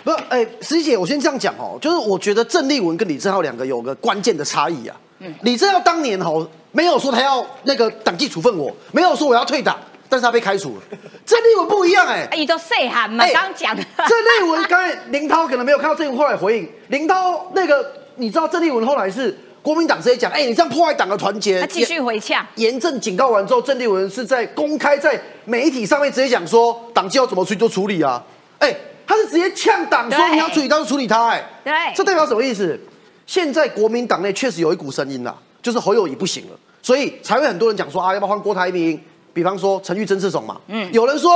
[0.03, 4.97] 不，哎，石琪姐，我先这样讲哦，就是我觉得郑丽文跟李正浩两个有个关键的差异啊。
[5.19, 9.79] 嗯，李正浩当年哦，没有说他要那个党纪处分我，没有说我要退党。
[10.11, 10.81] 但是他被开除了，
[11.25, 13.73] 郑丽文不一样哎，你都细喊嘛，刚讲。
[13.73, 13.81] 的。
[13.95, 28.21] 郑丽文刚才林涛可能没有看到郑丽文后来回应，林涛那个你知道郑丽文后来是国民党直接讲，哎，你这样破坏党的团结，他继续回呛，严正警告完之后，郑丽文是在公开在媒体上面直接讲说，党纪要怎么处理就处理啊，
[28.59, 28.75] 哎，
[29.07, 32.77] 他是直接呛党说你要处理他就处理他，哎，对，这代表什么意思？
[33.25, 39.01] 现在国民党内确实有一股声音啦，就是侯友谊不行了，所以才会很多人讲说啊，要不要换郭台铭？
[39.33, 41.31] 比方说陈玉珍这种嘛，嗯，有人说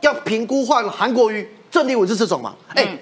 [0.00, 2.98] 要评估换韩国瑜、郑立文是这种嘛，哎，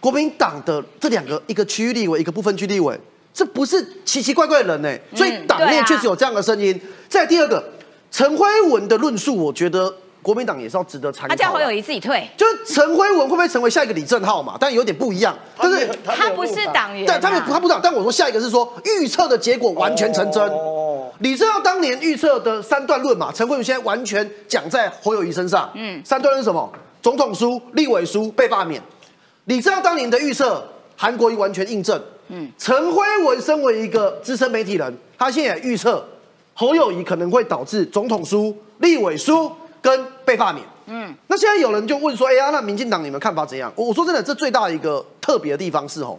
[0.00, 2.98] 国民党的这两个一个区域立委，一个部分区立委，
[3.32, 6.78] 这不是奇奇怪怪的人呢，所以党内确实有这样的声音。
[7.08, 7.62] 再第二个，
[8.10, 11.28] 陈辉文的论述，我觉得国民党也是要值得参考。
[11.28, 14.56] 他叫侯友谊自己退，就是陈辉文会不会成为下一个李正浩嘛？
[14.58, 20.42] 但有点不一样，但是他不是党员，但他们他不党，但我说下一个是说预测的结果完全成真。
[20.48, 20.80] 哦
[21.20, 25.70] 李正浩当年预测的三段论嘛，陈慧文现在完全讲在侯友谊身上。
[25.74, 26.68] 嗯，三段论是什么？
[27.00, 28.82] 总统书、立委书、被罢免。
[29.44, 32.02] 李正浩当年的预测，韩国瑜完全印证。
[32.28, 36.04] 嗯，陈辉文身为一个资深媒体人，他现在预测
[36.52, 39.52] 侯友谊可能会导致总统书、立委书
[39.84, 40.64] 跟被罢免。
[40.86, 43.70] 嗯，那现在有人就问说，哎呀，那民进党你们看法怎样？
[43.76, 46.18] 我说真的，这最大的一个特别的地方是哦，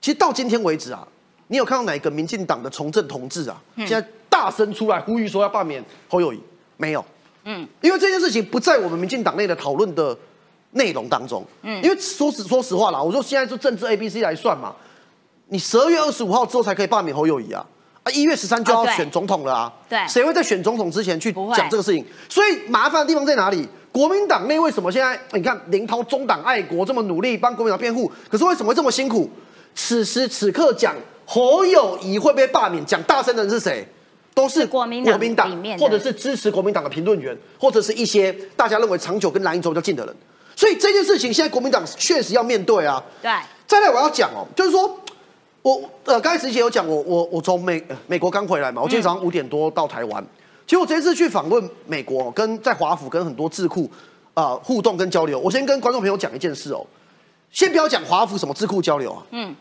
[0.00, 1.06] 其实到今天为止啊，
[1.48, 3.60] 你有看到哪个民进党的从政同志啊？
[3.76, 4.06] 现在。
[4.32, 6.40] 大声出来呼吁说要罢免侯友谊，
[6.78, 7.04] 没有，
[7.44, 10.16] 嗯，因为这件事情不在我们民进党内的讨论的
[10.70, 14.74] 内容当中，嗯，因为说实说实话啦，我说现在就政治 A B C 来算嘛，
[15.48, 17.64] 你十二月二十五号之后才可以罢免侯友谊啊，
[18.02, 22.04] 啊，一月十三就要选总统了啊，对，谁会在选总统之前去讲这个事情？
[22.28, 23.68] 所以麻烦的地方在哪里？
[23.92, 29.30] 国民党内为什么现在你看林涛中党爱国这么努力帮国民党辩护，可是为什么会这么辛苦？
[29.74, 30.94] 此时此刻讲
[31.26, 33.86] 侯友谊会被罢免，讲大声的人是谁？
[34.34, 35.04] 都是国民
[35.36, 40.16] 党里面，或者是支持国民党的评论员，或者是一些大家认为长久跟蓝营走比较近的人。
[40.56, 43.02] 所以这件事情，现在国民党确实要面对啊。
[43.20, 43.30] 对。
[43.66, 44.98] 再来，我要讲哦，就是说，
[45.62, 50.24] 我呃，刚才之前有讲，我我我从美美国刚回来嘛，我今天早上五点多到台湾。
[50.66, 53.88] 其实我这次去访问美国，跟在华府跟很多智库
[54.34, 55.38] 啊互动跟交流。
[55.38, 56.84] 我先跟观众朋友讲一件事哦，
[57.50, 59.22] 先不要讲华府什么智库交流啊。
[59.30, 59.54] 嗯。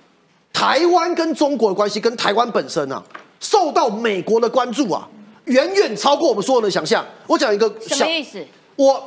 [0.54, 3.02] 台湾跟中国的关系，跟台湾本身啊。
[3.40, 5.08] 受到美国的关注啊，
[5.46, 7.04] 远远超过我们所有人的想象。
[7.26, 8.46] 我讲一个什么意思？
[8.76, 9.04] 我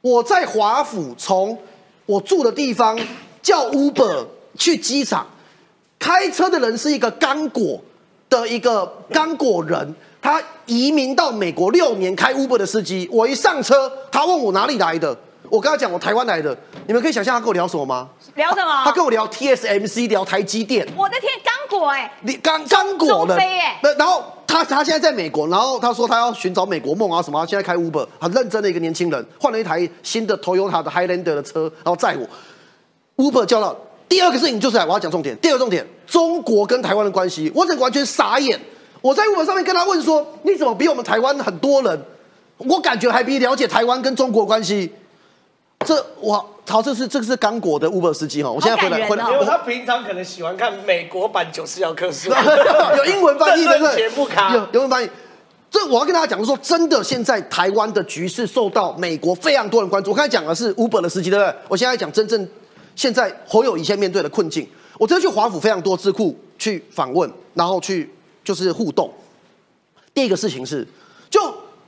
[0.00, 1.58] 我在华府，从
[2.06, 2.98] 我住的地方
[3.42, 4.24] 叫 Uber
[4.56, 5.26] 去机场，
[6.02, 7.80] 开车的人是一个刚果
[8.28, 13.08] 的一个刚果人，他移民到美国六年，开 Uber 的司机。
[13.12, 15.16] 我一上车，他问我哪里来的。
[15.48, 16.56] 我跟他讲，我台湾来的，
[16.88, 18.08] 你们可以想象他跟我聊什么吗？
[18.34, 18.82] 聊什么？
[18.84, 20.84] 他跟我聊 TSMC，聊台积电。
[20.96, 23.38] 我的天，刚果哎，你刚刚果的。
[23.82, 32.26] 那然后他他现在在美国，然后他说他要寻找美国梦啊什么，现在开 Uber，很认真的一个年轻人，换了一台新的 Toyota 的 Highlander 的车，然后载我。
[33.22, 33.76] Uber 叫到
[34.08, 38.58] 第二个事情就是我要讲重点，第二个重点，中国跟台湾的关系，我整个完全傻眼。
[39.00, 42.00] 我在 Uber 上面跟他问说，你怎么比我们台湾很多人，
[42.58, 44.92] 我感觉还比了解台湾跟中国关系。
[45.84, 52.30] 这我好，这是这个是刚果的 Uber 司机哈，我现在回来回来，因为他平常可能喜欢看美国版九四幺克数，
[52.96, 55.10] 有英文翻译的， 全部卡，有英文翻译。
[55.68, 60.10] 这我要跟大家讲，说真的，现在台湾的局势受到美国非常多人关注。
[60.10, 61.54] 我刚才讲的是 Uber 的司机，对不对？
[61.66, 62.46] 我现在讲真正
[62.96, 64.66] 现在侯友谊现在面对的困境。
[64.98, 68.08] 我真的去华府非常多智库去访问，然后去
[68.44, 69.10] 就是互动。
[70.14, 70.86] 第一个事情是，
[71.30, 71.40] 就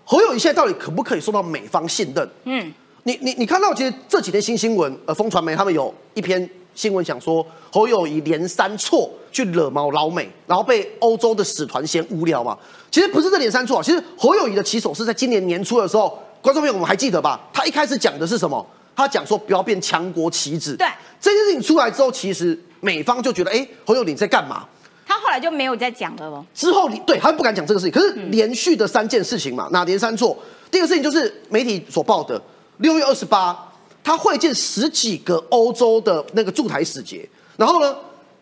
[0.05, 2.29] 侯友谊现在到底可不可以受到美方信任？
[2.45, 2.73] 嗯。
[3.07, 12.57] 你你你看到，其实这几天新新闻，呃，风传媒他们有一篇新闻，讲说侯友谊连三错去惹毛老美，然后被欧洲的使团嫌无聊嘛。
[12.91, 17.39] 其实不是这连三错，其实侯友谊的起手是在今年年初的时候，观众朋友我们还记得吧？
[17.53, 18.67] 他一开始讲的是什么？
[18.95, 20.77] 他讲说不要变强国棋子。
[20.77, 20.87] 对，
[21.21, 24.67] 这件事情出来之后，其实美方就觉得，哎，侯友你在干嘛？
[25.07, 26.45] 他后来就没有再讲了吗？
[26.55, 30.37] 之后你对他不敢讲这个事情，可是连续的三件事情嘛，哪连三错？
[30.71, 32.41] 第一个事情就是媒体所报的。
[32.79, 33.57] 六月二十八，
[34.03, 37.95] 他会见十几个欧洲的那个驻台使节，然后呢，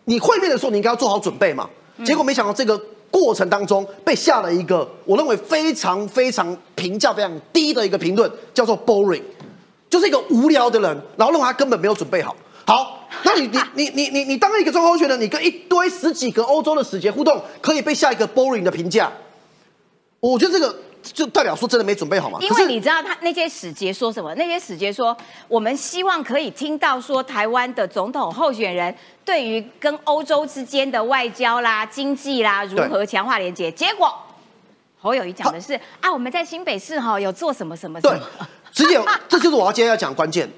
[0.05, 1.69] 你会面的时候你应该要做好准备嘛。
[2.03, 2.75] 结果没想到这个
[3.11, 9.21] 过程当中被下了一个我认为非常非常评价非常低的一个评论，叫做 boring，
[9.93, 12.35] 就是一个无聊的人，然后认为他根本没有准备好。
[12.65, 19.11] 好，那你你你你你你当一个中候选人，你跟一堆十几个欧洲的使节互动，可以被下一个 boring 的评价，
[20.19, 22.39] 我觉得这个就代表说真的没准备好嘛。
[22.41, 24.33] 因为你知道他那些使节说什么？
[24.33, 25.15] 那些使节说，
[25.47, 33.71] 我们希望可以听到说台湾的总统候选人对于跟欧洲之间的外交啦、经济啦如何强化连接。
[33.71, 34.11] 结果
[34.99, 38.19] 侯友谊讲的是啊，我们在新北市哈有做什么什么什么。
[38.73, 40.49] 直接 这就是我要今天要讲关键。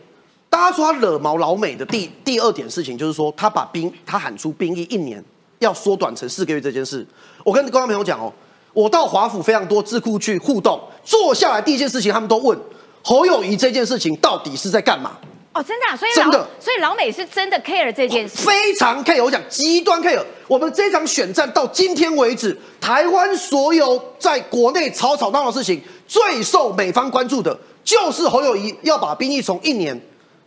[0.49, 5.23] 大家说他惹毛老美的第第二点事情，就是说他把兵他喊出兵役一年
[5.59, 7.05] 要缩短成四个月这件事。
[7.43, 8.31] 我跟观众朋友讲哦。
[8.73, 12.59] 我到华府非常多智库去互动，坐下来第一件事情，他们都问
[13.01, 15.11] 侯友谊这件事情到底是在干嘛？
[15.53, 19.23] 哦，真的，所以真的，所以老美是真的 care 这件事，非常 care。
[19.23, 20.21] 我讲极端 care。
[20.49, 29.97] 我们这场选战到今天为止，台湾所有在国内吵吵闹闹的事情，最受美方关注的就是侯友谊要把兵役从一年。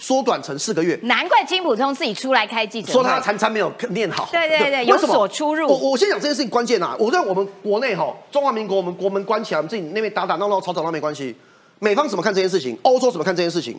[0.01, 4.29] 缩短成四个月，难怪金普通自己出来开记者说他参参没有念好。
[4.31, 5.67] 对对对，有所出入。
[5.67, 6.95] 我我先讲这件事情关键啊！
[7.01, 11.35] 我在我们国内哈，中华民国我们国门关起来，我们自己那边打打闹闹、吵吵闹没关系。
[11.81, 12.79] 美方怎么看这件事情？
[12.83, 13.77] 欧洲怎么看这件事情？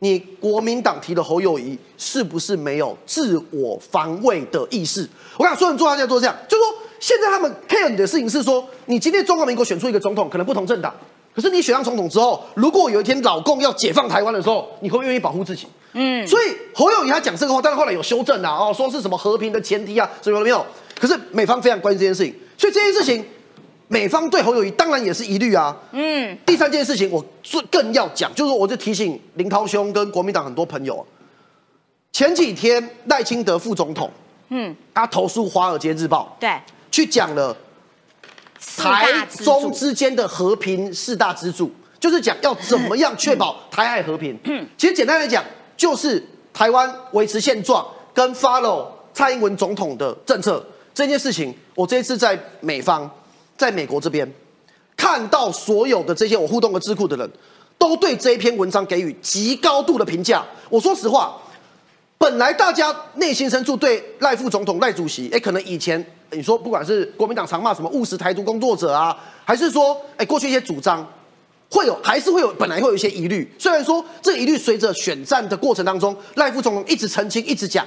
[0.00, 5.08] 你国民党提的侯友谊是不是没有自我防卫的意识？
[5.38, 10.94] 我讲所有人做大家都这样，就是说现在他们 care 你的事情是说，你今天中华民国选出一个总统，可能不同政党。
[11.34, 15.66] 可是你选上总统之后，如果有一天老共要解放台湾的时候，你会不愿意保护自己？
[15.92, 20.64] 嗯，所以侯友谊他讲这个话，但是后来有修正啊，哦，说是什么和平的前提啊，什么没有？
[20.98, 23.24] 可是美方非常关心这件事情，所以这件事情，
[23.88, 25.76] 美方对侯友谊当然也是疑虑啊。
[25.92, 31.04] 嗯，第三件事情我最更要讲，就是我就提醒林涛兄跟国民党很多朋友，
[32.12, 34.10] 前几天赖清德副总统，
[34.50, 36.50] 嗯，他投诉《华尔街日报》，对，
[36.90, 37.56] 去讲了。
[38.76, 44.38] 台中之间的和平四大支柱，就是讲要怎么样确保台海和平。
[44.44, 45.42] 嗯，其实简单来讲，
[45.76, 51.54] 就是台湾维持现状跟 follow 蔡英文总统的政策这件事情。
[51.74, 53.10] 我这一次在美方，
[53.56, 54.30] 在美国这边
[54.96, 57.30] 看到所有的这些我互动的智库的人，
[57.78, 60.44] 都对这一篇文章给予极高度的评价。
[60.68, 61.40] 我说实话，
[62.20, 66.04] 本来大家内心深处对赖副总统、赖主席，哎，可能以前。
[66.32, 71.04] 你说，不管是国民党常骂什么务实台独工作者啊，还是说，哎，过去一些主张，
[71.70, 73.50] 会有，还是会有，本来会有一些疑虑。
[73.58, 77.84] 虽然说这疑虑随着选战的过程当中，赖副总统一直澄清，一直讲，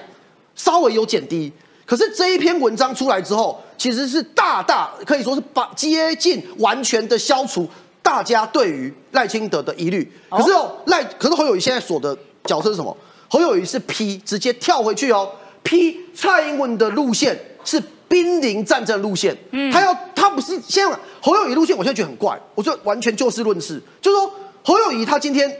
[0.55, 1.53] 稍微有减低。
[1.85, 7.69] 可是这一篇文章出来之后，其实是大大可以说是把接近完全的消除
[8.01, 10.11] 大家对于赖清德的疑虑。
[10.29, 12.97] 可是哦，赖，可是侯友宜现在所的角色是什么？
[13.33, 15.27] 侯友谊是 P，直接跳回去哦
[15.63, 17.81] ，P 蔡英文的路线是。
[18.09, 24.31] 濒临战争路线，嗯，他要他不是现在侯友谊路线，我现在觉得很怪，我说完全就事论事，就是说
[24.63, 25.51] 侯友谊他今天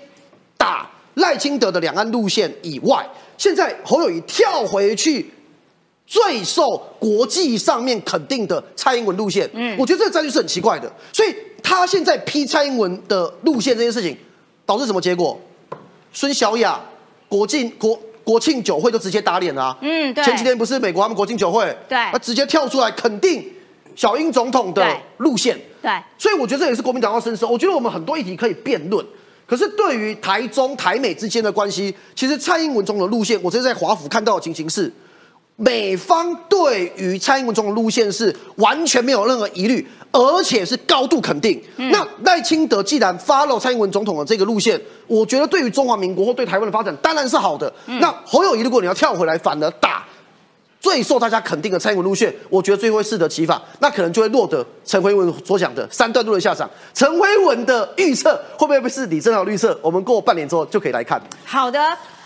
[0.56, 3.04] 打赖清德的两岸路线以外，
[3.40, 5.34] 现在侯友谊跳回去
[6.06, 14.16] 最受国际上面肯定的蔡英文路线，嗯，我觉得这个战略是很奇怪的，所以他现在批蔡英文的路线这件事情，
[14.64, 15.42] 导致什么结果？
[16.12, 16.80] 孙小雅
[17.34, 18.00] 国庆国。
[18.26, 19.78] 国庆酒会就直接打脸了。
[19.82, 20.24] 嗯，对。
[20.24, 23.46] 前几天不是美国他们国庆酒会，对，他直接跳出来肯定
[23.98, 25.60] 小英总统的路线。
[25.82, 25.92] 对。
[26.18, 27.46] 所以我觉得这也是国民党要深思。
[27.46, 29.06] 我觉得我们很多议题可以辩论，
[29.46, 34.90] 可是对于台中台美之间的关系，其实蔡英文总统的路线，我这是在华府看到的情形是。
[35.56, 41.62] 美方对于蔡英文总统路线是完全没有任何疑虑，而且是高度肯定。
[41.78, 47.72] 那赖清德既然 follow 蔡英文总统的这个路线，我觉得对于中华民国或对台湾的发展当然是好的。
[47.86, 50.04] 那侯友谊，如果你要跳回来，反而打
[50.82, 56.70] 最受大家肯定的蔡英文路线，我觉得最会适得其反，那可能就会落得陈辉文所讲的三段路的下场。
[56.96, 59.80] 陈辉文的预测会不会是李正豪预测？
[59.84, 61.22] 我们过半年之后就可以来看。
[61.46, 61.80] 好的。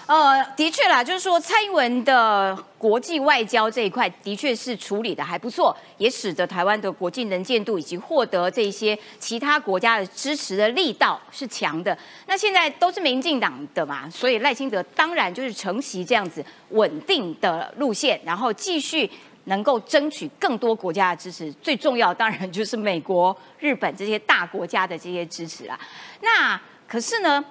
[0.07, 11.97] 呃，的确啦，就是说蔡英文的国际外交这一块，的确是处理的还不错，也使得台湾的国际能见度以及获得这些其他国家的支持的力道是强的。
[12.25, 19.11] 那现在都是民进党的嘛，所以赖清德当然就是承袭这样子稳定的路线，然后继续
[19.43, 21.51] 能够争取更多国家的支持。
[21.61, 25.77] 最重要当然就是美国、日本这些大国家的这些支持啦。
[26.21, 27.43] 那可是呢？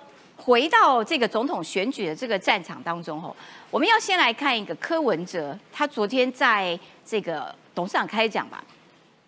[0.46, 3.34] 回到这个总统选举的这个战场当中，吼，
[3.68, 8.62] 我们要先来看一个柯文哲，他昨天在这个董事长开讲吧，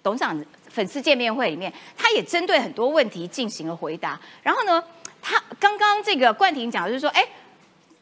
[0.01, 4.17] 董事长粉丝见面会里面，他也针对很多问题进行了回答。
[4.45, 4.81] 然后呢，
[5.21, 7.27] 他刚刚这个冠廷讲就是说，哎，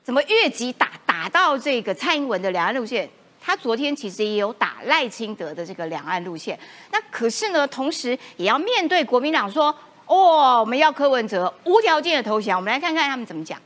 [0.04, 3.08] 怎么越级打打到这个蔡英文的两岸路线？
[3.40, 6.58] 他昨天其实也有打赖清德的这个两岸路线。
[6.90, 9.74] 那可是呢，同时也要面对国民党说，
[10.06, 12.58] 哦，我们要柯文哲无条件的投降。
[12.58, 13.58] 我们来看看他们怎么讲。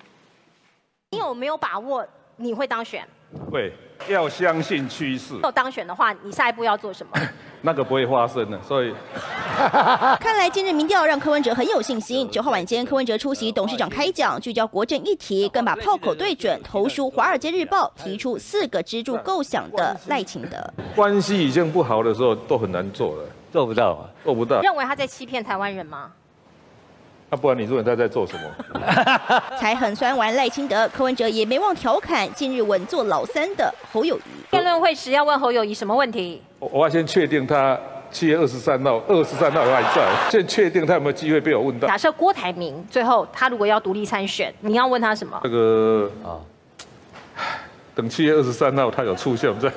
[1.11, 3.07] 你有没有把握你会当选？
[3.51, 3.73] 会，
[4.09, 5.35] 要相信趋势。
[5.43, 7.13] 有当选的话，你下一步要做什么？
[7.63, 8.95] 那个不会发生的，所以。
[10.19, 12.29] 看 来今日民调让柯文哲很有信心。
[12.31, 20.57] 九号晚间，柯文哲出席董事长开讲，聚焦国政议题，更把炮口对准投书《华尔街日报》提出四个支柱构想的赖清德。
[20.97, 24.61] 关系已经不好的时候，都很难做了，做不到，做不到。
[24.63, 26.11] 认为他在欺骗台湾人吗？
[27.31, 28.83] 那不然你认为他在做什么？
[29.57, 34.23] 才很酸完赖清德，柯文哲也没忘调侃近日稳坐老三的侯友谊。
[34.51, 36.43] 辩论会时要问侯友谊什么问题？
[36.59, 37.79] 我我要先确定他
[38.11, 41.87] 七月二十三号，二十三号还在，先确定他有没有机会被我问到。
[41.87, 45.39] 假设郭台铭最后他如果要独立参选，你要问他什么？
[45.45, 46.35] 这个啊，
[47.95, 49.71] 等七月二十三号他有出现，我们再。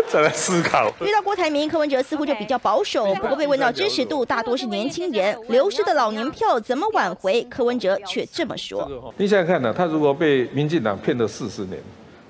[0.10, 0.92] 再来思考。
[1.00, 3.14] 遇到郭台铭，柯文哲似乎就比较保守。
[3.16, 7.42] 不过被问到支持度，大多是年轻人，流失的老年票怎么挽回？
[7.50, 11.78] 柯文哲却这么说：“你想想看呢，他如果被民进党骗了四十年。”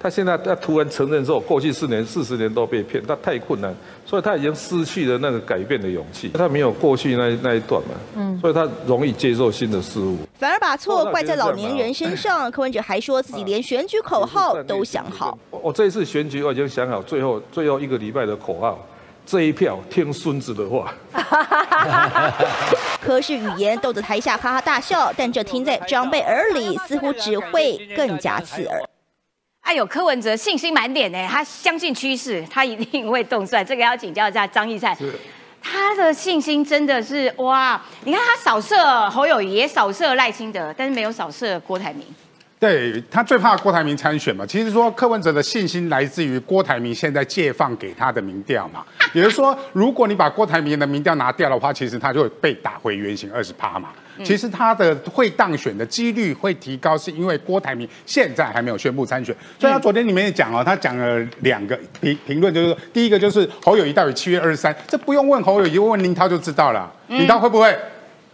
[0.01, 3.75] 他现在他突然承认说，过去四年、四十年都被骗，他太困难，
[4.07, 6.31] 所以他已经失去了那个改变的勇气。
[6.35, 12.51] 他没有过去那那一段嘛，嗯，所以他容易接受新的事物，反而把错怪在老年人身上。
[12.53, 15.37] 柯文哲还说自己连选举口号都想好。
[15.51, 18.79] 我这一次选举我已经想好，最后最后一个礼拜的口号，
[19.27, 20.95] 这一票听孙子的话。
[23.03, 28.83] 柯氏语言逗得台下哈哈大笑，但这听在长辈耳里，似乎只会更加刺耳。
[29.61, 33.65] 哎呦，柯文哲信心满点呢，他相信趋势，他一定会动算。
[33.65, 34.97] 这个要请教一下张义灿，
[35.71, 37.81] 他的信心真的是哇！
[38.05, 42.03] 你看他扫射侯友谊，也扫射赖清德，但是没有扫射郭台铭。
[42.59, 44.45] 对他最怕郭台铭参选嘛？
[44.45, 48.85] 其实说柯文哲的信心来自于郭台铭现在借放给他的民调嘛。
[49.13, 53.91] 也就是说，如果你把郭台铭的民调拿掉的话，其实他就会被打回原形二十趴嘛。
[54.25, 59.35] 其实他的会当选的几率会提高，是因为郭台铭现在还没有宣布参选。
[59.59, 66.93] 所以他昨天里面也讲哦，他讲了两个评评论，就是说第一个就是侯友谊到底七月二十三，这不用问侯友谊，问林涛就知道了。
[67.09, 67.77] 林涛会不会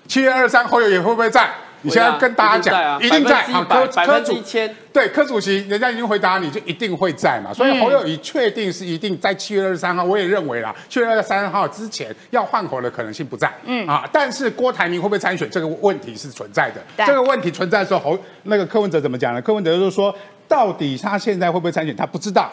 [0.09, 1.51] 七月二十三侯友谊会不会在？
[1.85, 3.43] 你现在跟大家讲，一定在。
[3.45, 7.53] 好，科科主席，对科主席，人家已经回答你就一定会在嘛。
[7.53, 13.53] 所以侯友谊确定是一定在七月二十三号，我也认为啦，七月二十三号之前要换候的可能性不在。
[13.65, 16.83] 嗯啊，但是郭台铭会不会参选这个问题是存在的。
[17.07, 19.43] 这个问题存在的时候，侯那个柯文哲怎么讲呢？
[19.43, 20.15] 柯文哲就是说，
[20.49, 22.51] 到底他现在会不会参选，他不知道。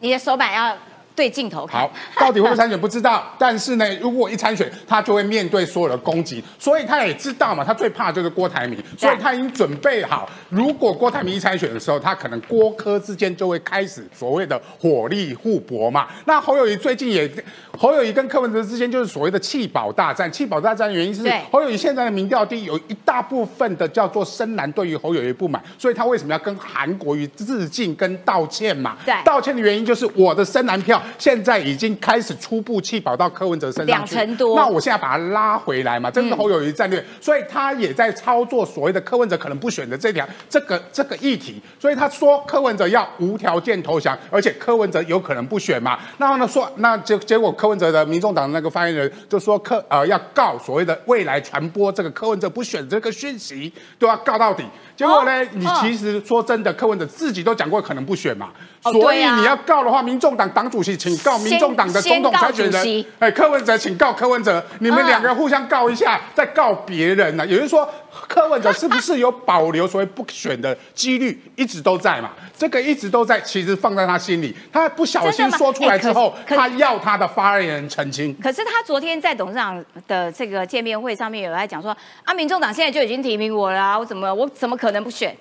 [0.00, 0.76] 你的手板要。
[1.18, 16.06] 对镜头好，到底会不会参选不知道，但是呢，如果一参选，他就会面对所有的攻击，所以他也知道嘛，他最怕就是郭台铭，所以他已经准备好，如果郭台铭一参选的时候，他可能郭科之间就会开始所谓的火力互搏嘛。
[16.26, 17.28] 那侯友谊最近也，
[17.76, 28.96] 侯友谊跟柯文哲之间就是所谓的弃保大战，弃保大战的原因是侯友谊现在的民调低，有一大部分的叫做深蓝对于侯友谊不满，所以他为什么要跟韩国瑜致敬跟道歉嘛？
[29.04, 31.02] 对，道歉的原因就是我的深蓝票。
[31.16, 54.64] 现在已经开始初步弃保到柯文哲身上两成多，那我现在把它拉回来嘛，这是侯友谊战略，所以他也在操作所谓的柯文哲可能不选的这条这个这个议题，所以他说柯文哲要无条件投降，而且柯文哲有可能不选嘛，然后呢说那结结果柯文哲的民众党那个发言人就说柯呃要告所谓的未来传播这个柯文哲不选这个讯息都要告到底。
[54.96, 55.44] 结果呢？
[55.52, 58.50] 你其实说真的，柯文哲自己都讲过可能不选嘛，
[58.82, 67.46] 所以你要告的话，民众党党主席请告民众党的总统参选人，哎，柯文哲请告柯文哲，你们两个互相告一下，再告别人呢？
[67.46, 67.88] 也就是说。
[68.26, 72.30] 柯文哲是不是有保留所谓不选的几率，一直都在嘛？
[72.56, 78.36] 这个一直都在，其实放在他心里，他不小心说出来之后，他要他的发言人澄清。
[78.42, 85.34] 可是他昨天在董事长的这个见面会上面有在讲说，啊，民众党现在就已经提名我了，我怎么我怎么可能不选？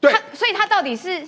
[0.00, 1.22] 对，所以他到底是？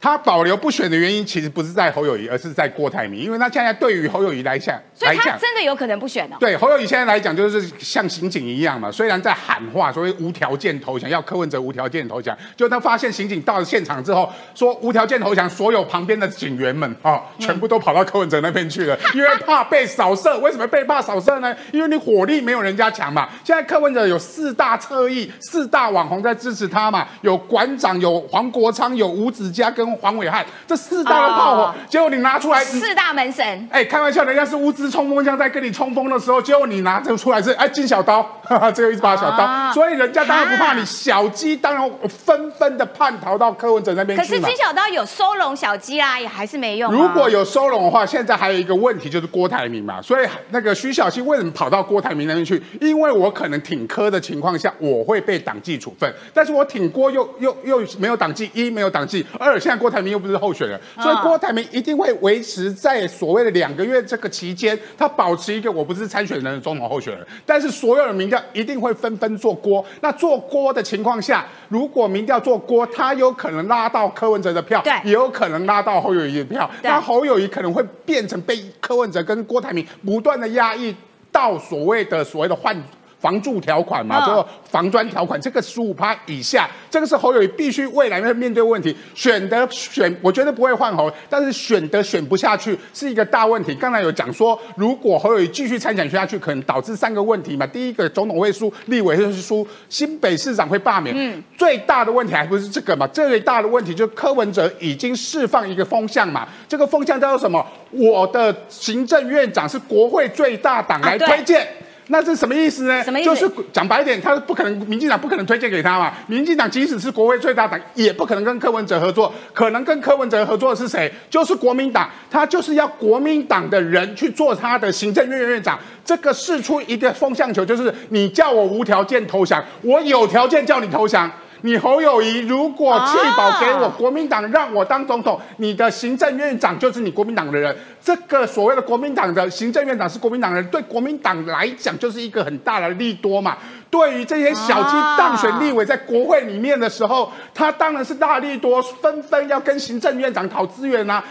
[0.00, 6.36] 他保留不选的原因，其实不是在侯友谊，而是在郭台铭，因为他现在对于侯友谊来讲，所以他真的有可能不选哦。
[6.38, 20.38] 对侯友谊现在来讲，就是像刑警一样嘛，虽然在喊话，所谓无条件投降，要柯文哲无条件投降，就他发现刑警到了现场之后，说无条件投降，所有旁边的警员们啊，全部都跑到柯文哲那边去了， 因为怕被扫射。
[20.40, 21.56] 为什么被怕扫射呢？
[21.72, 23.26] 因为你火力没有人家强嘛。
[23.42, 29.83] 现在柯文哲有四大侧翼，四大网红在支持他嘛，有馆长，有黄国昌，有吴子嘉跟。
[29.84, 44.64] 跟黄伟汉这四大的炮火，哦结果你拿出来，四大门神，哎，开玩笑，人家是乌兹冲锋枪在跟你冲锋的时候，结果你拿着出来是哎金小刀， 哈哈，只有一把小刀，啊所以人家当然不怕你，小鸡当然纷纷的叛逃到柯文哲那边去嘛可是金。
[44.64, 46.96] 小刀有收拢小鸡啦，也还是没用啊。
[46.96, 52.62] 如果有收拢的话，现在还有一个问题就是郭台铭嘛，所以那个徐小新为什么跑到郭台铭那边去？
[52.80, 69.84] 因为我可能挺柯的情况下，我会被党纪处分，但是我挺郭又又又没有党纪，一没有党纪，二现在郭台铭又不是候选人，所以嗯郭台铭一定会维持在所谓的两个月这个期间，他保持一个我不是参选人的总统候选人，但是所有的民调一定会纷纷做郭。
[70.00, 80.94] 那做郭的情况下，如果民调做郭，他有可能拉到柯文哲的票，对也有可能拉到侯友谊的票，那侯友谊可能会变成被柯文哲跟郭台铭不断的压抑
[81.30, 82.76] 到所谓的所谓的换。
[83.24, 88.94] 房住条款嘛，嗯就房专条款，这个十五趴以下，这个是侯友谊必须未来要面对的问题。
[89.14, 93.74] 选的选，我觉得不会换侯，但是选的选不下去是一个大问题。
[93.76, 97.66] 刚才有讲说，如果侯友谊继续参选下去，可能导致三个问题嘛。
[97.66, 101.16] 第一个，总统会输，立委会输，新北市长会罢免。
[101.16, 103.06] 嗯最大的问题还不是这个嘛？
[103.06, 106.46] 最大的问题就是柯文哲已经释放一个风向嘛。
[106.68, 107.64] 这个风向叫做什么？
[107.90, 111.66] 我的行政院长是国会最大党来推荐。
[112.08, 113.02] 那这什么意思呢？
[113.02, 116.12] 什么意思就是讲白一点，他不可能，民进党不可能推荐给他嘛。
[116.26, 119.32] 民进党即使是国会最大党，也不可能跟柯文哲合作。
[119.52, 121.10] 可能跟柯文哲合作的是谁？
[121.30, 125.78] 就是国民党，他就是要国民党的人去做他的行政院院长。
[126.04, 131.30] 这个试出一个风向球，就是你叫我无条件投降，我有条件叫你投降。
[131.64, 137.74] 你侯友谊如果弃保给我，啊国民党让我当总统，你的行政院长就是你国民党的人。
[138.02, 143.56] 这个所谓的国民党的行政院长是国民党人，对国民党来讲就是一个很大的利多嘛。
[143.88, 151.24] 对于这些小鸡啊当选立委在国会里面的时候，他当然是大利多，纷纷要跟行政院长讨资源啊。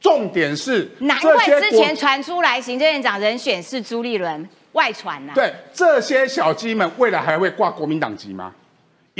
[0.00, 8.52] 重点是难怪之前传出来行政院长人选是朱立伦，外传呐、对这些小鸡们，未来还会挂国民党籍吗？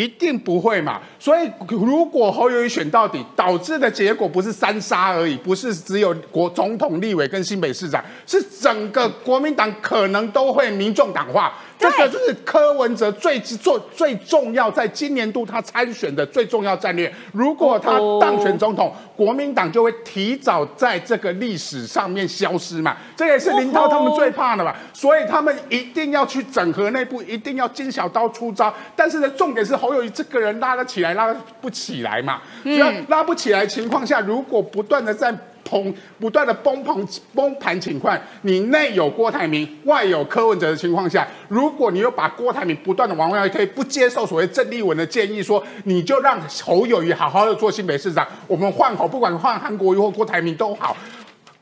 [0.01, 1.01] 一定不会嘛。
[1.19, 11.53] 所以如果侯友谊选到底，导致的结果不是三杀而已，不是只有国总统、立委跟新北市长，是整个国民党可能都会民众党化。
[11.81, 17.11] 这个是柯文哲最做最重要，在今年度他参选的最重要战略。
[17.33, 22.95] 如果他当选总统，国民党就会提早在这个历史上面消失嘛。
[23.17, 28.73] 这也是林涛他们最怕的嘛，所以他们一定要去整合内部，一定要金小刀出招。
[28.95, 32.43] 但是呢，重点是侯友谊这个人拉得起来，拉不起来嘛。
[32.63, 35.35] 只要拉不起来情况下，如果不断的在
[35.71, 36.97] 通不断的崩盘
[37.33, 50.97] 崩盘情况，你内有郭台铭，外有柯文哲的情况下，如果你又把郭台铭不断的往外推，不接受所谓郑丽文的建议，说你就让侯友谊好好的做新北市长，我们换侯，不管换韩国瑜或郭台铭都好。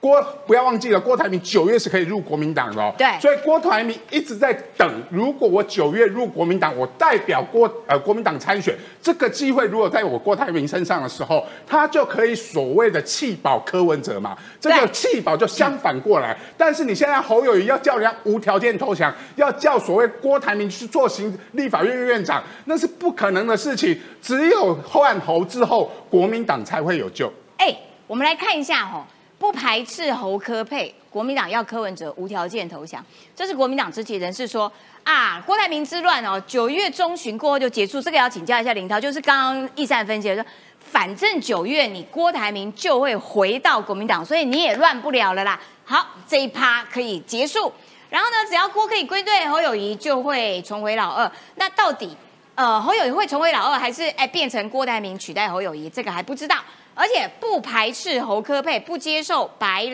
[0.01, 2.95] 郭不要忘记了，郭台铭九月是可以入国民党的哦。
[2.97, 8.73] 对所以郭台铭一直在等，如果我九月入国民党，我代表郭呃国民党参选，
[9.03, 14.39] 这个机会如果在我郭台铭身上的时候，他就可以所谓的弃保柯文哲嘛。
[14.61, 23.99] 这个对弃保就相反过来，但是你现在侯友谊要叫人家无条件投降，要叫所谓郭台铭去做行立法院院长，那是不可能的事情。
[24.23, 27.33] 只有换侯之后，国民党才会有救。
[27.57, 27.77] 哎，
[28.07, 29.05] 我们来看一下哈、
[29.39, 33.05] 不排斥侯科配，国民党要柯文哲无条件投降，
[33.37, 34.71] 这是国民党支持人士说
[35.05, 40.45] 啊，郭台铭之乱哦，九月中旬过后就结束，这个要请教一下林涛，就是刚刚易善分析的说，
[40.81, 45.59] 反正九月你郭台铭就会回到国民党，所以你也乱不了了啦。
[45.85, 47.73] 好，这一趴可以结束，
[48.11, 51.31] 然后呢，只要郭可以归队，侯友谊就会重回老二。
[51.55, 52.15] 那到底
[52.57, 55.89] 呃侯友谊会重回老二，还是哎变成郭台铭取代侯友谊？
[55.89, 56.57] 这个还不知道。
[56.99, 59.87] 而且不排斥侯科配，不接受白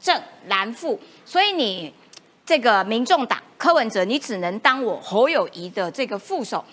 [0.00, 1.92] 正蓝副，所以你
[2.46, 6.64] 这个民众党柯文哲，你只能当我侯友谊的这个副手。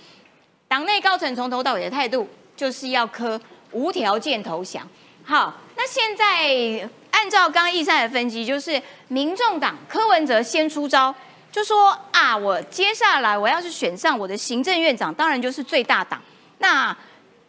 [0.70, 2.26] 党内高层从头到尾的态度
[2.56, 3.40] 就是要柯
[3.72, 4.88] 无条件投降。
[5.26, 11.14] 好，那现在按照刚刚易善的分析，就是民众党柯文哲先出招，
[11.52, 16.22] 就说啊，我接下来我要是选上我的行政院长，当然就是最大党。
[16.60, 16.96] 那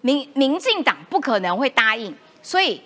[0.02, 2.14] 民民进党不可能会答应，
[2.44, 2.80] 所以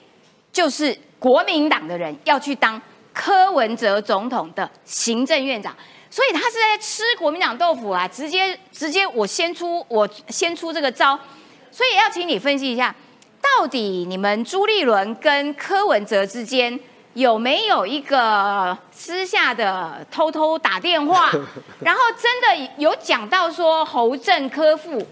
[0.50, 2.80] 就是国民党的人要去当
[3.12, 5.74] 柯文哲总统的行政院长，
[6.08, 8.06] 所以他是在吃国民党豆腐啊！
[8.06, 11.18] 直接直接我先出我先出这个招，
[11.72, 12.94] 所以要请你分析一下，
[13.42, 16.78] 到底你们朱立伦跟柯文哲之间
[17.14, 21.32] 有没有一个私下的偷偷打电话，
[21.80, 25.04] 然后真的有讲到说侯正科副，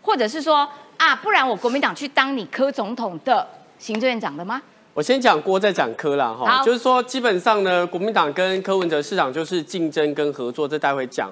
[0.00, 3.44] 或者是说啊，不然我国民党去当你柯总统的
[3.78, 4.60] 行政院长的吗？
[4.94, 11.30] 我先讲郭，再讲柯啦，哈，就是说基本上呢，国民党跟柯文哲市长就是竞争跟合作，这待会讲。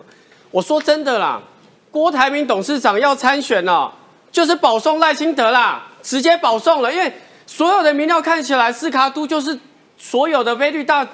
[0.53, 1.43] 我说真的啦，
[1.91, 3.93] 郭台铭董事长要参选了，
[4.31, 7.13] 就是保送赖清德啦，直接保送了，因为
[7.45, 9.59] 所有的民调看起来，斯卡都就是
[9.99, 11.05] 所有的菲律大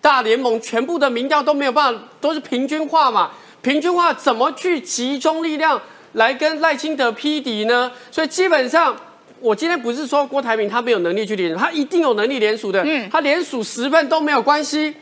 [0.00, 3.32] 大联盟全部的民调都没有办法，都是平均化嘛，
[3.62, 5.82] 平均化怎么去集中力量
[6.12, 7.90] 来跟赖清德匹敌呢？
[8.12, 8.96] 所以基本上。
[9.46, 14.92] 我今天不是说郭台铭他没有能力去联署，他一定有能力联署的，他连署十份都没有关系，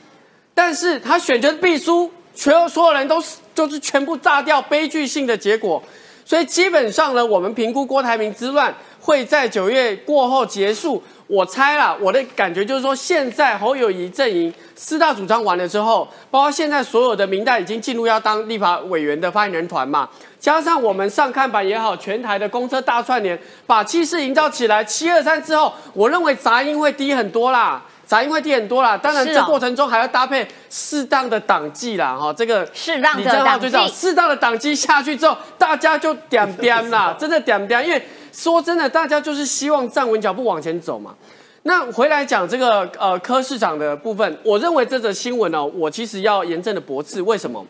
[0.53, 5.83] 但是他选择必输，全有所有人都是就是全部炸掉，悲剧性的结果。
[6.27, 11.03] 所以基本上呢，我们评估郭台铭之乱会在九月过后结束。
[11.27, 20.09] 我猜啦，我的感觉就是说，现在侯友谊阵营四大主张完了之后，包括现在所有的明代已经进入要当立法委员的发言人团嘛，
[20.39, 24.85] 加上我们上看板也好，全台的公车大串联，把气势营造起来。
[24.85, 28.95] 七二三之后，我认为杂音会低很多啦，杂音会低很多啦。
[28.95, 41.15] 当然，这过程中还要搭配适当的党纪啦，哈，这个适当的李正浩党最早适当的党纪下去之后，大家就点点啦， 真的点点，因为说真的，大家就是希望站稳脚步往前走嘛。
[41.63, 47.23] 那回来讲这个呃柯市长的部分，我认为这则新闻呢、我其实要严正的驳斥。
[47.23, 47.65] 为什么？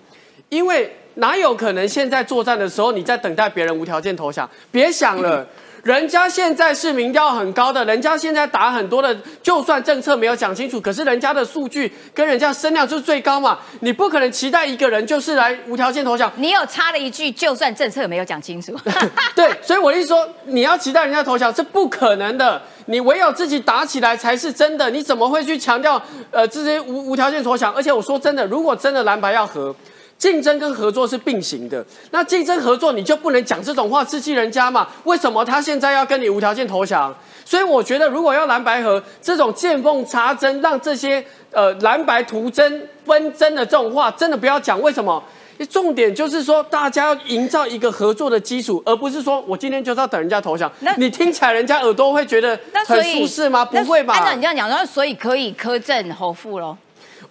[0.48, 4.48] 因为哪有可能现在作战的时候你在等待别人无条件投降？
[4.72, 5.46] 别想了。
[5.84, 18.74] 人家现在是民调很高的，人家现在打很多的，就算政策没有讲清楚，可是人家的数据跟人家声量就是最高嘛，你不可能期待一个人就是来无条件投降，你有插了一句，就算政策没有讲清楚，
[19.36, 24.88] 对，所以我的意思说，你要期待人家投降是不可能的，你唯有自己打起来才是真的。
[24.90, 27.70] 你怎么会去强调呃这些无无条件投降？
[27.74, 29.76] 而且我说真的，如果真的蓝白要和。
[30.16, 34.88] 竞争跟合作是并行的，那竞争合作你就不能讲这种话刺激人家嘛？
[35.04, 37.14] 为什么他现在要跟你无条件投降？
[37.44, 44.80] 所以我觉得，如果要蓝白合这种见缝插针，让这些呃蓝白图争纷争的这种话，真的不要讲。
[44.80, 45.22] 为什么？
[45.70, 50.70] 重点就是说，大家要营造一个合作的基础，而不是说我今天就是要等人家投降。
[50.96, 53.64] 你听起来人家耳朵会觉得很舒适吗？
[53.64, 54.14] 不那会吧？
[54.14, 56.76] 按照你这样讲，那所以可以苛政侯富喽。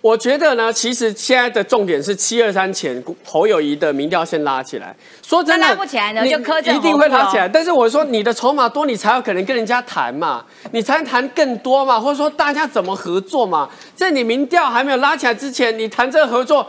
[0.04, 4.94] 我觉得呢，其实现在的重点是七二三前侯友谊的民调先拉起来。
[5.26, 7.48] 说真的，拉不起来呢你就柯政一定会拉起来。
[7.48, 10.44] 但是我说你的筹码多，你才有可能跟人家谈嘛，
[10.74, 13.70] 你才能谈更多嘛，或者说大家怎么合作嘛。
[13.96, 16.68] 在你民调还没有拉起来之前，你谈这个合作，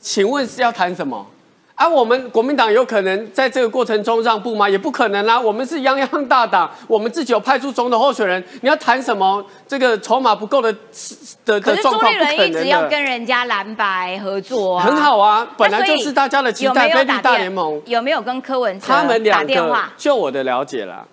[0.00, 1.24] 请问是要谈什么？
[1.82, 4.68] 啊，我们国民党有可能在这个过程中让步吗？
[4.68, 9.44] 也不可能啦、我们是泱泱大党，我们自己有派出总统候选人，你要谈什么？
[9.66, 10.72] 这个筹码不够的
[11.44, 12.66] 的可是朱的状况，立伦一直不可能的。
[12.66, 21.04] 要跟人家蓝白合作啊，很好啊本来就是大家的期待有没有菲律大联盟有没有跟柯文哲他们打两个电话？，就我的了解啦，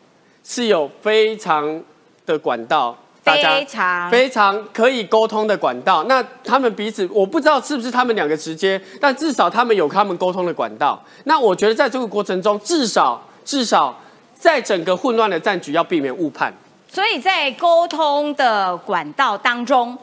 [0.43, 1.81] 是有非常
[2.27, 6.03] 的管道，大家非常非常可以沟通的管道。
[6.05, 11.01] 那他们彼此，我不知道是不是他们两个直接，但至少他们有他们沟通的管道。
[11.25, 13.95] 那我觉得在这个过程中，至少至少
[14.33, 16.53] 在整个混乱的战局要避免误判。
[16.87, 19.97] 所以在沟通的管道当中，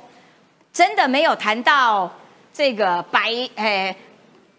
[0.72, 2.08] 真的没有谈到
[2.52, 3.96] 这个白诶、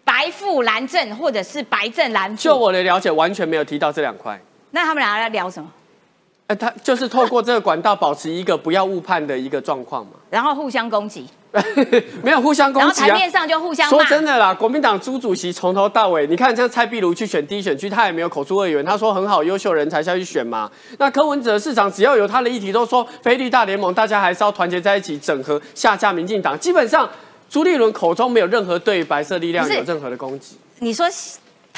[0.04, 2.42] 白富蓝正，或者是白正蓝富。
[2.42, 4.38] 就我的了解，完全没有提到这两块。
[4.72, 5.72] 那他们俩在聊什么？
[6.48, 11.26] 呃，他就是透过这个管道保持一个不要误判的一个状况嘛，然后互相攻击，
[12.24, 12.94] 没有互相攻然后。
[12.94, 14.02] 台面上就互相说。
[14.06, 20.70] 真的啦，国民党朱主席从头到尾，你看像蔡壁如去选第一选区，他也没有口出恶言，他说很好，优秀人才下去选嘛。
[20.96, 26.58] 那柯文哲市长只要有他的议题，都说菲律大联盟，大家还是要团结在一起，整合下架民进党。
[26.58, 27.06] 基本上
[27.50, 30.56] 朱立伦口中没有任何对白色力量有任何的攻击。
[30.78, 31.06] 你说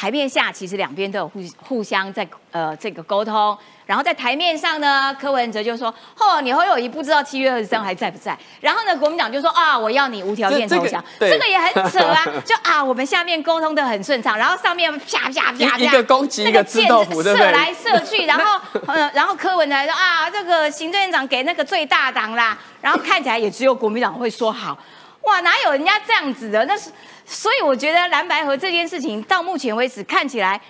[0.01, 11.05] 台面下其实两边都有互互相在呃这个沟通，然后在台面上呢，柯文哲就说：“哦，你侯友谊不知道七月二十三还在不在？”然后呢，国民党就说：“啊，我要你无条件投降。
[11.19, 24.79] 对这个也很扯啊， 就啊，我们下面沟通的很顺畅，然后上面啪啪啪啪，一一个攻击那一个箭射来射去， 然后呃，然后柯文哲说啊，这个行政院长给那个最大党啦，然后看起来也只有国民党会说好。
[25.25, 26.65] 哇，哪有人家这样子的？
[26.65, 26.89] 那是，
[27.33, 30.61] 所以我觉得蓝白河这件事情到目前为止看起来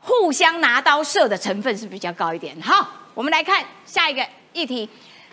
[0.00, 2.60] 互相拿刀射的成分是比较高一点。
[2.60, 4.88] 好，我们来看下一个议题。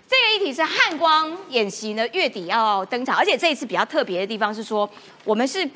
[0.07, 4.87] 这个议题是汉光演习呢，月底要登场，而且这一次比较特别的地方是说，
[5.23, 5.67] 我们是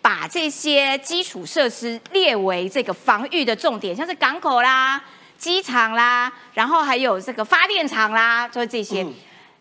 [0.00, 4.98] 把这些基础设施列为这个防御的重点，像是港口啦、
[5.36, 9.04] 机场啦，然后还有这个发电厂啦，就是这些。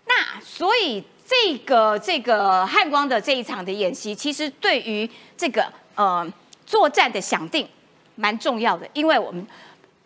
[0.05, 5.07] 那所以这个这个汉光的这一场的演习，其实对于
[5.37, 5.63] 这个
[5.93, 6.27] 呃
[6.65, 7.67] 作战的想定
[8.15, 9.45] 蛮重要的，因为我们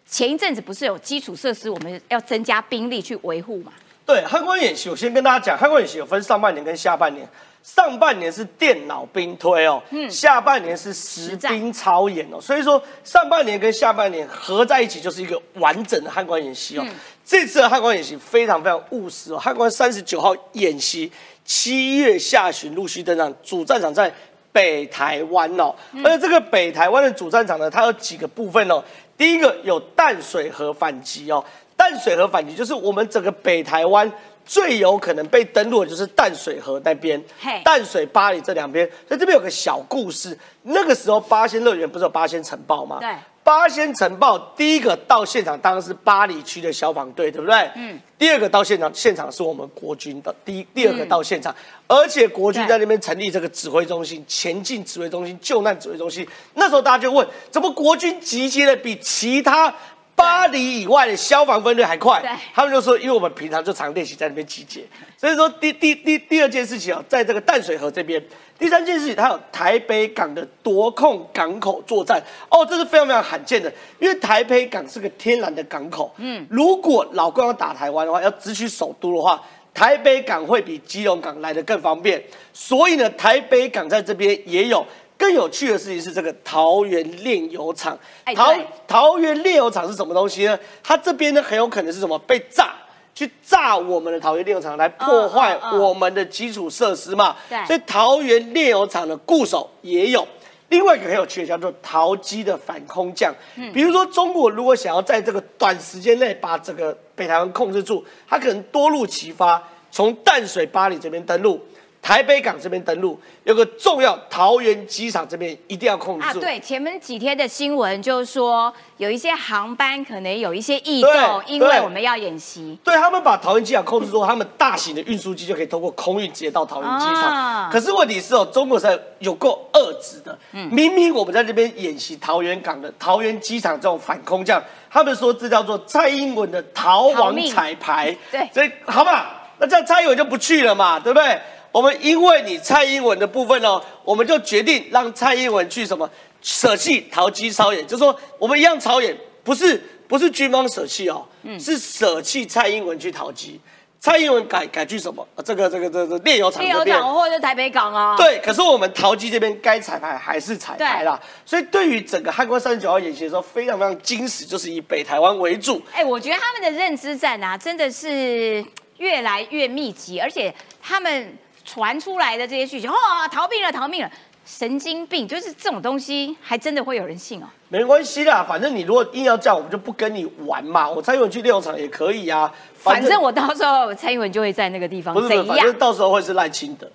[0.06, 3.72] 前一阵子不是有基础设施，我们要增加兵力去维护嘛？
[4.06, 7.26] 对，汉光演习，我先跟大家讲，汉光演习有分上半年跟下半年。
[7.64, 16.86] 上半年是电脑兵推哦，嗯，下半年是实兵操演哦，所以说上半年跟下半年合在一起就是一个完整的汉光演习哦。
[17.24, 21.10] 这次的汉光演习非常非常务实哦，汉光三十九号演习
[21.46, 24.14] 七月下旬陆续登场，主战场在
[24.52, 28.84] 北台湾哦，而且这个北台湾的主战场呢，它有几个部分哦，
[29.18, 31.42] 第一个有淡水河反击哦，
[31.78, 34.12] 淡水河反击就是我们整个北台湾。
[34.46, 37.22] 最有可能被登陆的就是淡水河那边，
[37.64, 38.86] 淡水、巴黎这两边。
[39.08, 42.98] 所以这边有个小故事，那个时候八仙乐园不是有八仙城堡吗？
[43.00, 47.72] 对，八仙城堡第一个到现场当然是巴黎区的消防队，对不对？
[47.76, 48.00] 嗯。
[48.18, 50.34] 第二个到现场，现场是我们国军的。
[50.46, 51.54] 第一、第二个到现场，
[51.88, 56.26] 而且国军在那边成立这个指挥中心、前进指挥中心、救难指挥中心。
[56.54, 59.74] 那时候大家就问，怎么国军集结的比其他？
[60.16, 62.22] 巴黎以外的消防分队还快，
[62.54, 64.84] 他们就说，因为我们平常就常练习在那边集结，
[65.18, 68.24] 所以说第第第第二件事情啊，在这个淡水河这边，
[68.60, 79.42] 第三件事情，它有台北港的夺控港口作战，哦，这是非常非常罕见的，因为台北港是个天然的港口，嗯，如果老共要打台湾的话，要直取首都的话，
[79.74, 84.86] 台北港会比基隆港来的更方便，所以呢，台北港在这边也有。
[85.18, 87.98] 更有趣的事情是，这个桃园炼油厂，
[88.36, 88.54] 桃
[88.88, 90.60] 桃园炼油厂是什么东西呢？
[90.84, 92.74] 它这边呢很有可能是什么被炸，
[93.16, 97.36] 去炸我们的桃园炼油厂，来破坏我们的基础设施嘛。
[97.66, 100.28] 所以桃园炼油厂的固守也有。
[100.70, 103.32] 另外一个很有趣的叫做桃机的反空降，
[103.74, 109.62] 比如说中国如果想要在这个短时间内把这个北台湾控制住，它可能多路齐发，
[109.92, 111.62] 从淡水、巴黎这边登陆。
[112.04, 116.40] 台北港这边登陆有个重要，桃园机场这边一定要控制住。
[116.40, 122.78] 啊，对，前面几天的新闻就是说，有一些航班可能有一些异动，因为我们要演习。
[122.84, 127.72] 对他们把桃园机场控制住，他们大型的运输机就可以通过空运直接到桃园机场。
[127.72, 138.14] 可是问题是哦，中国在有够遏制的，明明我们在这边演习桃园港的桃园机场这种反空降，他们说这叫做蔡英文的逃亡彩排。
[138.30, 141.40] 对，所以好吧，那这样蔡英文就不去了嘛，对不对？
[141.74, 146.08] 我们因为你蔡英文的部分哦，我们就决定让蔡英文去什么
[146.40, 151.26] 舍弃桃机操演，就是说我们一样操演，不是不是军方舍弃哦，
[151.60, 153.60] 是舍弃蔡英文去桃机，
[154.00, 155.28] 蔡英文改改去什么？
[155.44, 158.16] 这个这个这个炼油厂炼油厂，或者台北港啊。
[158.16, 165.82] 对，可是我们桃机这边该彩排还是彩排啦，所以对于整个汉光三十九号演习的时候，非常非常惊喜，就是以北台湾为主。
[165.92, 168.64] 哎，我觉得他们的认知战啊，真的是
[168.98, 171.36] 越来越密集，而且他们。
[171.64, 172.94] 传出来的这些讯息，哦，
[173.32, 174.12] 逃命了，逃命了，
[174.46, 177.46] 神经病，就是这种东西，还真的会有人信哦？
[177.70, 180.90] 没关系啦，反正你如果硬要这样，我们就不跟你玩嘛。
[180.90, 186.92] 我蔡英文去练场也可以啊，反正我到时候蔡英文就会在那个地方，不是，反正到时候会是赖清德，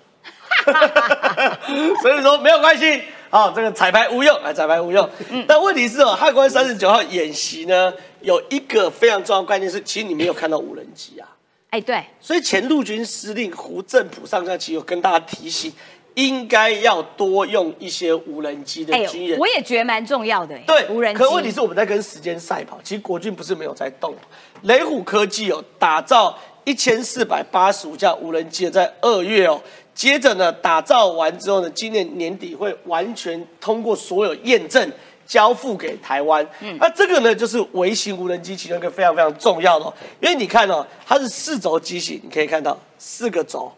[2.01, 3.01] 所以说没有关系。
[3.31, 5.07] 好，这个彩排无用，啊，彩排无用。
[5.29, 11.27] 嗯但问题是哦，汉光三十九号演习呢，有一个非常重要的关键是，其实你没有看到无人机啊。
[11.71, 15.71] 哎，对，所以前陆军司令胡正普上将其实有跟大家提醒，
[16.15, 19.37] 应该要多用一些无人机的军人。
[19.39, 20.57] 我也觉得蛮重要的。
[20.65, 21.19] 对，无人机。
[21.21, 24.15] 可问题是我们在跟时间赛跑，其实国军不是没有在动。
[24.63, 29.61] 雷虎科技有打造一千四百八十五架无人机，在二月哦，
[29.93, 34.91] 接着呢打造完之后呢，今年年底会完全通过所有验证。
[35.29, 36.43] 交付给台湾，
[36.79, 39.85] 那这个呢，就是微型无人机其中一个非常非常重要的，
[40.19, 43.71] 因为你看哦，它是四轴机型，你可以看到四个轴，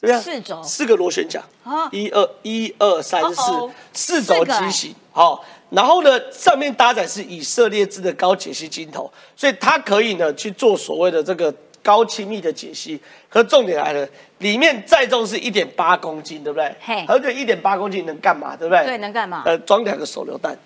[0.00, 1.42] 这样四轴，四个螺旋桨，
[1.90, 3.42] 一二一二三四，
[3.92, 11.52] 四轴机型，好，然后呢，上面搭载是以色列制的高解析镜头，所以它可以呢去做所谓的这个
[11.82, 13.00] 高精密的解析。
[13.28, 14.08] 可重点来了，
[14.38, 16.72] 里面载重是一点八公斤，对不对？
[16.80, 18.56] 嘿，而且一点八公斤能干嘛？
[18.56, 18.84] 对不对？
[18.86, 19.42] 对，能干嘛？
[19.44, 20.56] 呃，装两个手榴弹。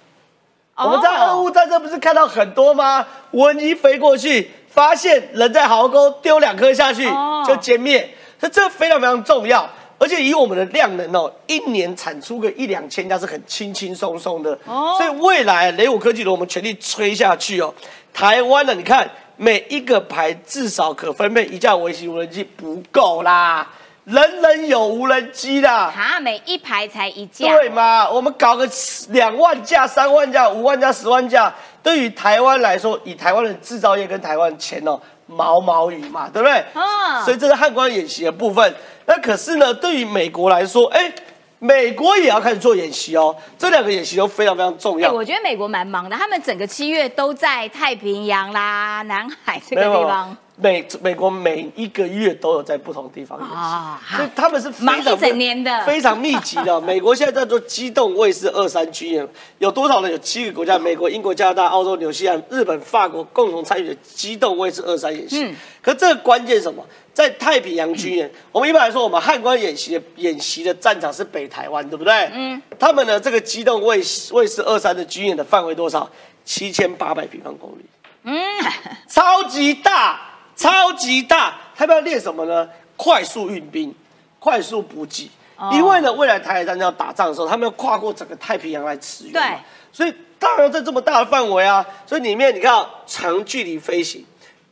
[0.84, 3.06] 我们在俄乌战争不是看到很多吗？
[3.30, 7.04] 无人机飞过去，发现人在壕沟，丢两颗下去
[7.46, 8.08] 就歼灭。
[8.40, 9.68] 所以这非常非常重要，
[9.98, 14.58] 而且以我们的量能哦，一年产出个一两千架是很轻轻松松的。
[14.66, 17.72] 哦，所以未来雷武科技的我们全力吹下去哦。
[18.12, 23.70] 台湾的你看，每一个排至少可分配一架微型无人机不够啦。
[24.04, 28.10] 人人有无人机啦，哈，每一排才一架，对嘛？
[28.10, 28.68] 我们搞个
[29.10, 36.64] 两万架、三万架、五万架、十万架，对于台湾来说，以台湾的制造业跟台湾钱哦，毛毛雨嘛，对不对？
[36.74, 38.74] 啊，所以这是汉光演习的部分。
[39.06, 41.12] 那可是呢，对于美国来说，哎，
[41.60, 45.12] 美国也要开始做演习哦，这两个演习都非常非常重哎、要。
[45.12, 50.36] 我觉得美国蛮忙的，他们整个七月都在太平洋啦、南海这个地方。
[50.56, 56.78] 美美国每一个月都有在不同地方演习，啊所以他们是非忙常整年的非常密集的。
[56.82, 59.26] 美国现在在做机动卫士二三军演，
[59.58, 60.10] 有多少呢？
[60.10, 65.42] 有七个国家：美国、英国、加拿大、澳洲、纽西兰、日本、法国共同参与的机动卫士二三演习。
[65.44, 66.86] 嗯可这个关键是什么？
[67.12, 72.30] 在太平洋军演，我们一般来说，我们汉光演习的演习的战场是北台湾，对不对？
[72.32, 72.62] 嗯。
[72.78, 76.08] 他们呢，这个机动卫士卫士二三的军演的范围多少？
[76.44, 77.84] 七千八百平方公里。
[78.22, 78.40] 嗯，
[79.10, 80.20] 超级大，
[80.62, 81.58] 超级大。
[81.74, 82.68] 他们要练什么呢？
[82.96, 83.92] 快速运兵，
[84.38, 85.28] 快速补给。
[85.56, 89.60] 哦因为呢，未来台海战争要打仗的时候，他们要跨过整个太平洋来驰援
[89.92, 94.24] 所以当然要在这么大的范围啊，所以里面你看啊长距离飞行、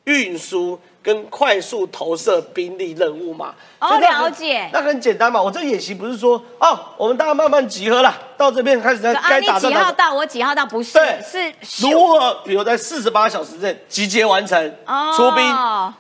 [0.05, 3.55] 运输跟快速投射兵力任务嘛。
[3.79, 5.41] 哦了解那很简单嘛。
[5.41, 9.71] 我这演习不是说哦，我们大家慢慢集合了，到这边开始在，该你打仗打仗。
[9.71, 11.19] 几号到，我几号到，不是，对
[11.63, 15.45] 是如何，比如在四十八小时内集结完成，哦出兵。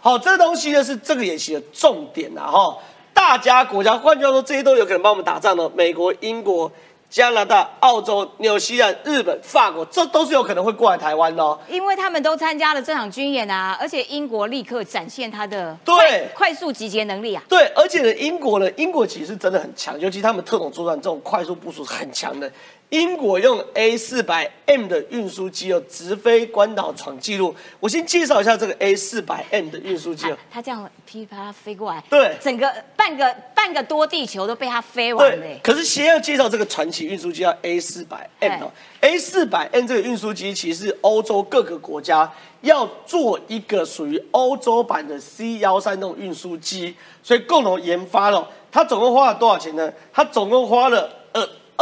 [0.00, 2.76] 好，这东西呢是这个演习的重点啊，哈。
[3.12, 5.68] 大家国家，换句话说，这些都有可能帮我们打仗的。
[5.74, 6.70] 美国、英国、
[7.10, 11.58] 加拿大、澳洲、纽西兰、日本、法国，这都是有可能会过来台湾的、哦。
[11.68, 17.42] 因为他们都参加了这场军演啊，而且英国立刻展现他的对快快速集结能力啊。
[17.48, 22.48] 对，而且呢，英国呢，英国其实真的很强，尤其他们特种作战这种快速部署是很强的。
[22.90, 27.54] 英国用 A 四百 M 的运输机哦，直飞关岛闯纪录。
[27.78, 30.36] 我先介绍一下这个 A 四百 M 的运输机哦。
[30.50, 42.30] 它这样噼里啪啦飞过来，对整个半个半个多地球都被它飞完了可是先要介绍这个传奇运输机叫 A 四百 M 哦，A 四百 M 这个运输机其实是欧洲各个国家
[42.62, 48.48] 要做一个属于欧洲版的 C 幺三那种运输机，所以共同研发了。
[48.72, 49.92] 它总共花了多少钱呢？
[50.12, 51.10] 它总共花了呃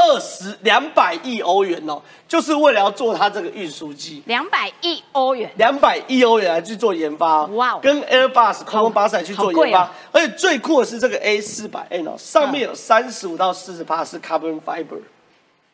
[0.00, 4.22] 二十两百亿欧元哦，就是为了要做它这个运输机。
[4.26, 7.80] 两百亿欧元，两百亿欧元来去做研发，哇哦。
[7.82, 9.88] 跟 Airbus 空中巴士来去做研发，哦。
[10.12, 15.00] 而且最酷的是这个 A 四百 N 哦，上面有三十五到四十帕是 carbon fiber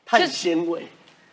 [0.06, 0.88] 碳纤维，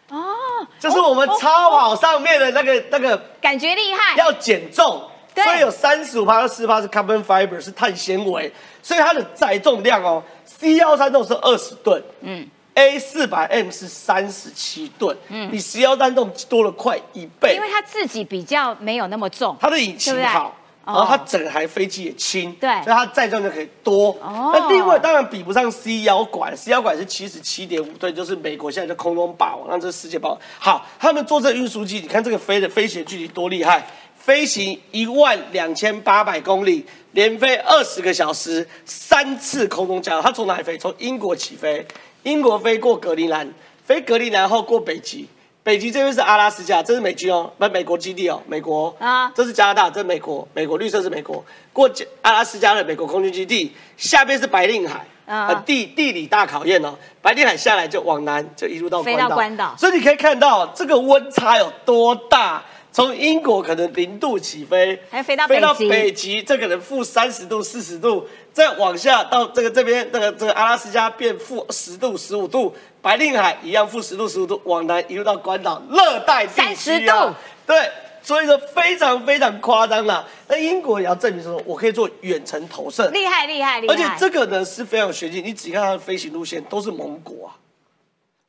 [0.09, 0.35] 哦，
[0.77, 4.17] 就是我们超跑上面的那个那个感觉厉害。
[4.17, 5.41] 要减重，对。
[5.45, 8.51] 所以有三十五帕到四十帕是 carbon fiber 是碳纤维，
[8.83, 15.51] 所以它的载重量哦，C 幺三重是二十吨，嗯，A 四百 M 是三十七吨，嗯。
[15.51, 20.55] 比 C 幺三重多了快一倍，因为它自己比较没有那么重，它的引擎好，
[20.85, 22.69] 然后它整台飞机也轻，对。
[22.83, 24.11] 所以它载重就可以多。
[24.21, 24.51] 哦。
[24.53, 30.37] 那另外当然比不上 C 幺管，C 幺管是七十七点五吨，就是美国现在的空中霸王，让这世界霸王。
[30.57, 40.21] 好，他们做这个运输机，你看这个飞的飞行距离多厉害，飞行一万两千八百公里，连飞二十个小时，三次空中加油。
[40.21, 40.77] 它从哪里飞？
[40.77, 41.85] 从英国起飞，
[42.23, 43.51] 英国飞过格陵兰，
[43.85, 45.27] 飞格陵兰后过北极。
[45.63, 51.43] 北极这边是阿拉斯加，这是美军哦，不，美国基地哦，美国啊这是加拿大，这是美国，美国绿色是美国。
[51.71, 51.87] 过
[52.23, 56.95] 阿拉斯加的美国空军基地，下边是白令海，啊呃地地理大考验哦。
[57.21, 59.29] 白令海下来就往南，就一路到飞关岛。
[59.29, 62.63] 到关岛所以你可以看到这个温差有多大。
[62.91, 77.35] 从英国可能零度起飞，还要飞到飞到北极这可能负三十度、四十度，再往下到这个这边，这个这个阿拉斯加变负十度、十五度，白令海一样负十度、十五度，往南一路到关岛，热带地区30啊度，
[77.65, 77.89] 对，
[78.21, 80.27] 所以说非常非常夸张啦。
[80.49, 83.93] 那英国也要证明说，我可以做远程投射，厉害厉害厉害。
[83.93, 87.55] 而且这个呢是非常有学进，你仔细看它的飞行路线都是蒙古啊，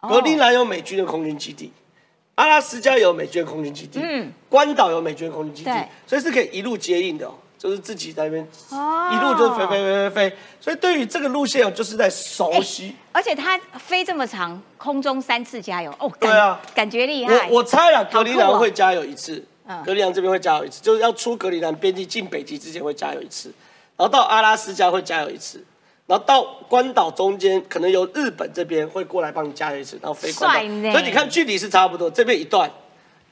[0.00, 0.08] 哦。
[0.08, 1.70] 格陵兰有美军的空军基地，
[2.34, 4.32] 阿拉斯加有美军空军基地，嗯。
[4.48, 5.70] 关岛有美军空军基地，
[6.06, 9.10] 所以是可以一路接应的哦，就是自己在那边哦。
[9.12, 12.94] 一路就是飞飞飞飞飞，所以对于这个路线哦，就是在熟悉。
[13.12, 16.60] 而且它飞这么长，空中三次加油哦，对啊。
[16.74, 17.48] 感觉厉害。
[17.48, 19.82] 我我猜了，格陵兰会加油一次，嗯。
[19.84, 23.52] 格陵兰这边会加油一次，就是要出格陵兰边境进北极之前会加油一次，
[23.96, 25.64] 然后到阿拉斯加会加油一次，
[26.12, 30.52] 然后到关岛中间可能由日本这边会过来帮你加油一次，然后飞关
[30.82, 32.70] 岛，所以你看距离是差不多，这边一段，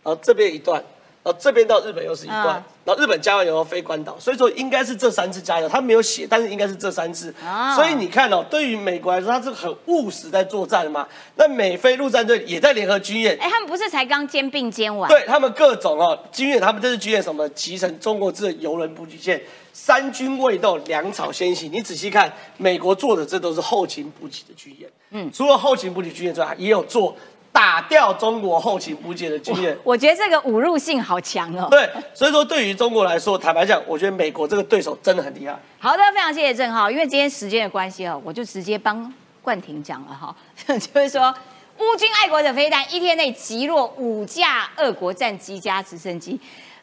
[0.03, 0.83] 然后这边一段，
[1.23, 7.33] 然后这边到日本又是一段，嗯然后日本加完油后飞关岛，所以说应该是这三次加油，他没有写，但是应该是这三次。
[7.45, 11.07] 啊所以你看哦，对于美国来说，他是很务实在作战的嘛。
[11.37, 15.07] 那美菲陆战队也在联合军演，哎，他们不是才刚肩并肩完？
[15.11, 19.41] 对他们各种哦军演，他们这次军演什么集成中国制的游轮补给线，
[19.73, 21.71] 三军未动，粮草先行。
[21.73, 24.89] 你仔细看，美国做的这都是后勤补给的军演。
[25.11, 27.17] 嗯，除了后勤补给军演之外，也有做
[27.53, 29.77] 打掉中国后勤补给的军演。
[29.83, 31.69] 我觉得这个侮辱性好强哦。
[31.71, 35.59] 对，所以说对于中国来说，坦白讲，我觉得美国这个对手真的很厉害。
[35.79, 39.13] 好的，非常谢谢郑浩，因为今天时间的关系哦，我就直接帮
[39.43, 40.35] 冠廷讲了哈，
[40.67, 41.35] 就是说
[41.79, 46.39] 乌军爱国者飞弹一天内击落五架俄国战机加直升机，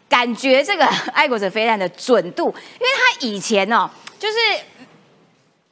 [0.10, 4.36] 感觉这个 爱国者飞弹的准度，因为他以前哦，就是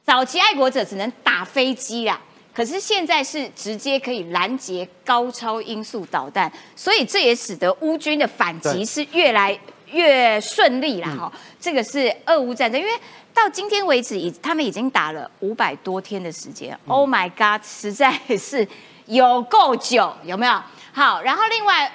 [0.04, 2.20] 早期爱国者只能打飞机啦。
[2.54, 9.58] 可是现在是直接可以拦截高超音速导弹，所以这也使得乌军的反击是越来
[9.92, 11.08] 越顺利啦。
[11.18, 12.92] 哈，这个是俄乌战争，因为
[13.34, 16.78] 到今天为止，已他们已经打了五百多天的时间。
[16.86, 18.66] Oh my god，实在是
[19.04, 20.62] 有够久，有没有？
[20.94, 21.92] 好，然后另外，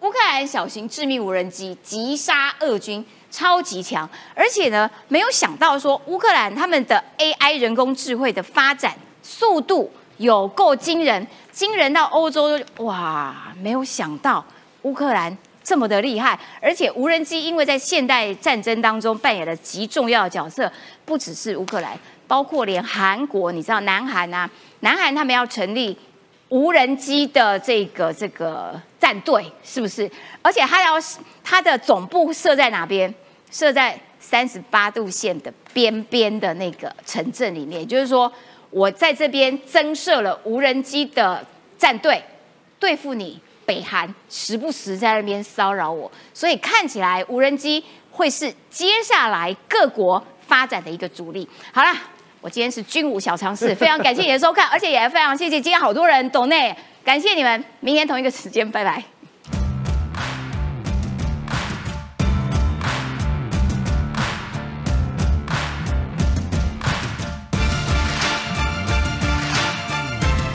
[0.00, 9.90] 乌克兰小型致命无人机击杀俄军，超级强，而且呢，没有想到说乌克兰他们的 AI 人工智慧的发展速度。
[10.18, 13.52] 有够惊人，惊人到欧洲哇！
[13.60, 14.44] 没有想到
[14.82, 20.72] 乌克兰这么的厉害，而且无人机因为在现代战争当中扮演了极重要的角色，
[21.04, 21.96] 不只是乌克兰，
[22.26, 25.96] 包括连韩国，你知道南韩啊，南韩他们要成立
[26.48, 30.10] 无人机的这个这个战队，是不是？
[30.42, 30.94] 而且它要
[31.42, 33.12] 它的总部设在哪边？
[33.50, 38.32] 设在三十八度线的边边的那个城镇里面，就是说。
[38.70, 41.42] 我在这边增设了无人机的
[41.78, 42.22] 战队，
[42.78, 51.48] 对付你北韩时不时在那边骚扰我，所以看起来无人机会是接下来各国发展的一个主力。
[51.72, 51.90] 好了，
[52.40, 56.74] 我今天是军武小常识，非常感谢你的收看，而且也非常谢谢今天好多人懂内，
[57.04, 59.17] 感谢你们，明天同一个时间，拜拜。